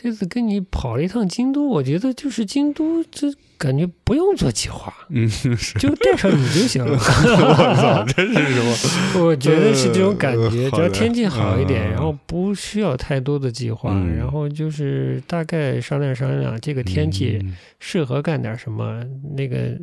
[0.00, 3.26] 这次跟你跑了一趟京都，我觉得就是京都，这
[3.56, 5.54] 感觉不用做计划，嗯，是。
[5.80, 6.92] 就带上你就行了。
[6.92, 6.96] 我
[7.74, 8.62] 操，这是什
[9.18, 9.20] 么？
[9.26, 19.02] 我觉得是这种感觉，呃只要天气好一点，然后不需要太多的计划，嗯然后就是大概商量商量这个天气嗯适合干点什么，
[19.36, 19.76] 那个，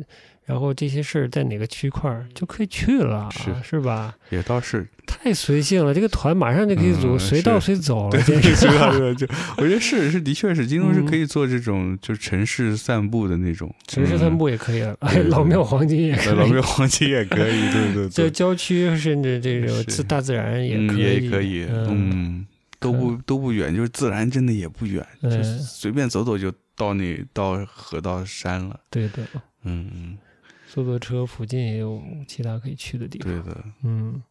[0.46, 3.52] 然后这些事儿在哪个区块儿就可以去了，是。
[3.62, 4.14] 是吧？
[4.30, 9.26] 也倒是，太随性了，这个团马上就可以组，嗯随到随走了，对，简直这个这个就，
[9.58, 14.82] 我觉得是是，的确是，京东是嗯可以做这种就是城市散步的那种，城市散步也可以
[15.28, 22.46] 老庙黄金也嗯，可以，老庙黄金也可以，对对这对， 郊区甚至这种自大自然也嗯可以，也可以，嗯嗯，
[22.78, 29.24] 都不都不远，就是自然真的也不远，就随便走走就到那到河到山了，对对，
[29.64, 30.18] 嗯嗯，
[30.66, 34.22] 坐坐车附近也有其他可以去的地方，对的，嗯。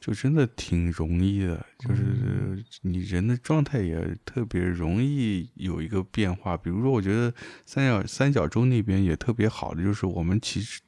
[0.00, 6.56] 就真的挺容易的，就是你人的状态也特别容易有一个变化。
[6.56, 7.30] 比如说，我觉得
[7.66, 10.80] 三角三角洲那边也特别好的，就是我们其实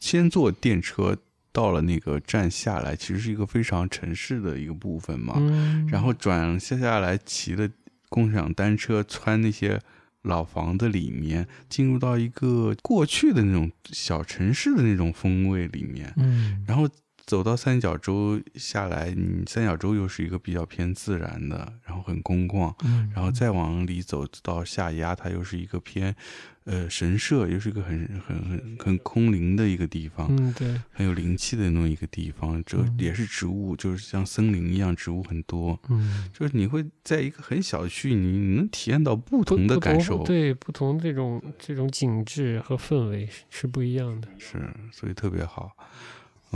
[0.00, 1.16] 先坐电车
[1.52, 5.34] 到了那个站下来，其实是一个非常城市的一个部分嘛。
[5.36, 7.70] 嗯，然后转下下来骑的
[8.08, 9.80] 共享单车，穿那些
[10.26, 16.12] 老房子里面，进入到一个过去的那种小城市的那种风味里面。
[16.16, 16.88] 嗯，然后
[17.26, 26.14] 走到三角洲下来，你三角洲又是一个比较偏自然的，然后很空旷，嗯，然后再往里走到下压，它又是一个偏，
[26.62, 32.62] 呃，神社，又是一个很很很很空灵的一个地方，嗯，对，很有灵气的那么一个地方。
[32.64, 44.28] 这嗯也是植物，就是像森林一样，植物很多，嗯，就是你会在一个很小的区域，你你能体验到不不同的感受，对，不同这种这种景致和氛围是是不一样的。
[44.38, 44.58] 是，
[44.92, 45.72] 所以特别好。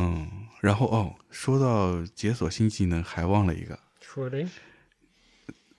[0.01, 0.27] 嗯，
[0.61, 4.43] 然后哦，说到解锁新技能，还忘了一个，说的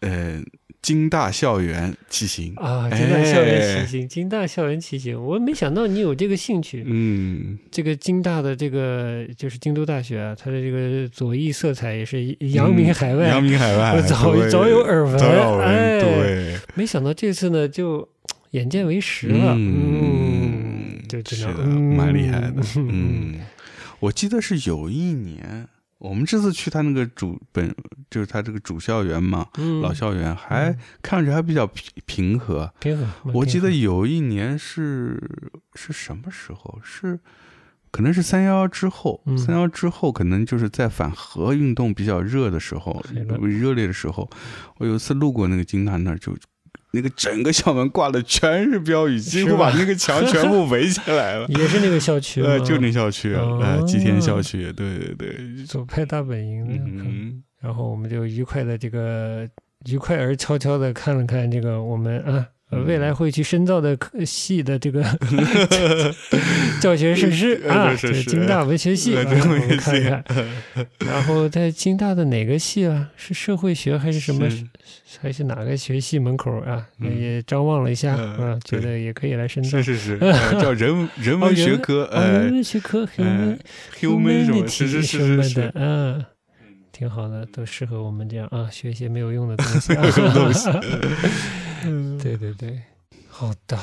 [0.02, 0.42] 呃，
[0.82, 2.54] 京大校园骑行。
[2.56, 6.84] 啊，京大校园哎骑行，京大校园骑行，我没想到你有这个兴趣。
[6.86, 18.08] 嗯，这个京大的这个就是京都大学啊，它的这个左翼色彩也是扬名海外，扬名海外我， 早早有耳闻，早有耳闻，哎，对，没想到这次呢就
[18.52, 20.98] 眼见为实了，嗯。
[21.04, 22.54] 嗯，就真是的，嗯蛮厉害的。
[22.78, 23.36] 嗯，
[24.02, 25.68] 我记得是有一年，
[26.00, 27.74] 我们这次去他那个主本，
[28.10, 32.74] 就是他这个主校园嘛，嗯，老校园，还看着还比较平平和。
[32.80, 35.22] 平和，我记得有一年是
[35.76, 36.80] 是什么时候？
[36.84, 37.20] 是
[37.92, 43.04] 可能是三幺幺之后，嗯三幺之后可能就是在反核运动比较热的时候
[43.42, 44.30] 热烈的时候，
[44.78, 46.36] 我有一次路过那个金坛那儿，就
[46.92, 51.48] 那个整个校门挂的全是标语，几乎把那个墙全部围起来了。
[51.58, 59.48] 也是那个校区， 呃，就那校区，呃，吉田校哦区，对对对，左派大本营，嗯，然后我们就愉快的这个
[59.86, 62.48] 愉快而悄悄的看了看这个我们啊。
[62.86, 65.04] 未来会去深造的科系的这个
[66.82, 70.48] 教学设施 啊，呃设施这京大文学系，我们文学系看看。
[71.00, 73.10] 然后在京大的哪个系啊？
[73.18, 74.50] 是社会学还是什么？
[74.50, 74.66] 是
[75.22, 76.86] 还是哪个学系门口啊？
[77.00, 79.96] 嗯也张望了一下嗯啊，觉得也可以来深造是。
[79.96, 83.58] 是是，呃叫人人文学科，哦，人呃文学科呃
[84.00, 86.24] human，human 什么，是 humanity 是什么的是是是，，嗯，
[86.94, 90.04] 挺好的，都适合我们这样啊，学一些没有用的东西啊。
[92.22, 92.82] 对对对，
[93.42, 93.76] 好的，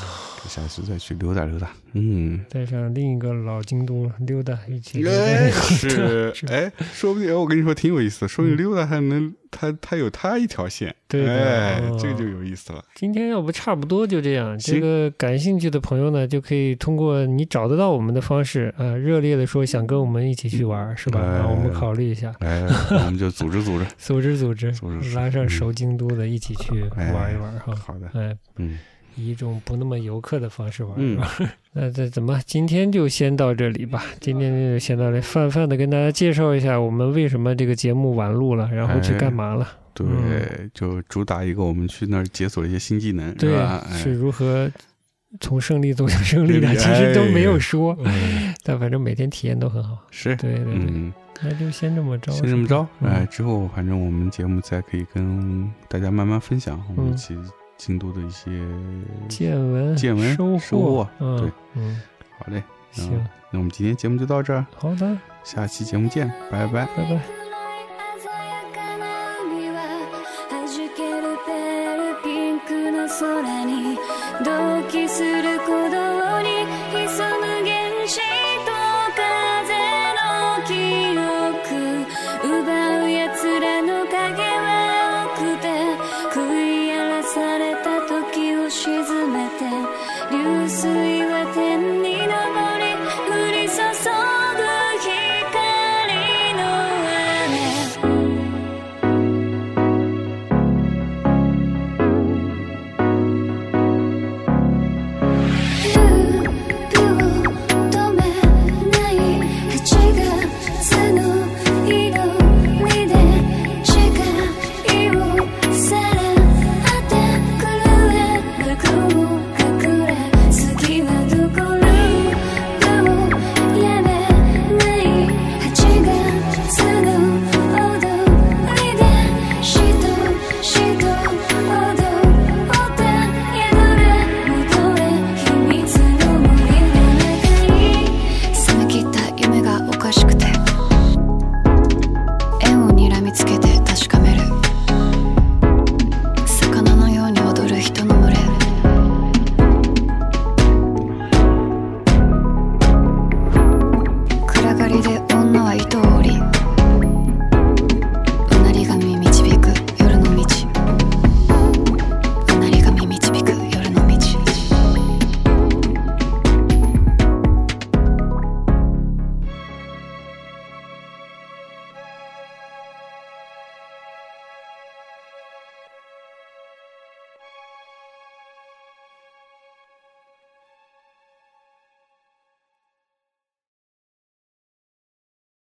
[0.49, 2.45] 下次再去溜达溜达，嗯。
[2.49, 5.19] 带上另一个老京都溜达，一起溜达。
[5.19, 6.33] 哎，是。
[6.33, 12.85] 是， 哎，说不定我跟你说挺有意思的，说不定溜达还能，他他有他一条线，对哎哦，这个就有意思了。
[12.95, 14.77] 今天要不差不多就这样，行。
[14.77, 21.19] 这个感兴趣的朋友呢，就可以通过你找得到我们的方式啊，热烈的说想跟我们一起去玩，是吧？
[21.21, 21.27] 哎。
[21.39, 23.85] 然后我们考虑一下，哎，我们就组织组织。
[23.99, 24.71] 组织组织
[25.17, 27.75] 拉上熟京都的一起去哎玩一玩哈。
[27.75, 28.79] 好的，哎，嗯，
[29.19, 30.97] 以一种不那么游客的方式玩。
[31.73, 32.41] 那这怎么？
[32.47, 34.05] 今天就先到这里吧。
[34.21, 39.69] 今天就先到这里，泛泛的跟大家介绍一下我们为什么这个节目晚录了，然后去干嘛了。
[39.93, 43.51] 对，嗯就主打一个我们去那儿解锁一些新技能，对
[43.93, 44.71] 是如何
[45.41, 49.99] 从胜利走向胜利的，哎其实都没有说，嗯但反正每天体验都很好。
[50.11, 51.13] 是，对对对，嗯，
[51.43, 57.37] 那就先这么着，先这么着，嗯哎，之后反正我们节目再可以跟大家慢慢分享我们嗯去
[57.79, 58.51] 京都的一些
[59.29, 62.03] 见闻、见闻收收获嗯对嗯，
[62.39, 62.63] 好嘞。
[62.91, 66.87] 行，那我们今天节目就到这儿，好的，下期节目见，拜拜。
[66.97, 67.48] 拜拜。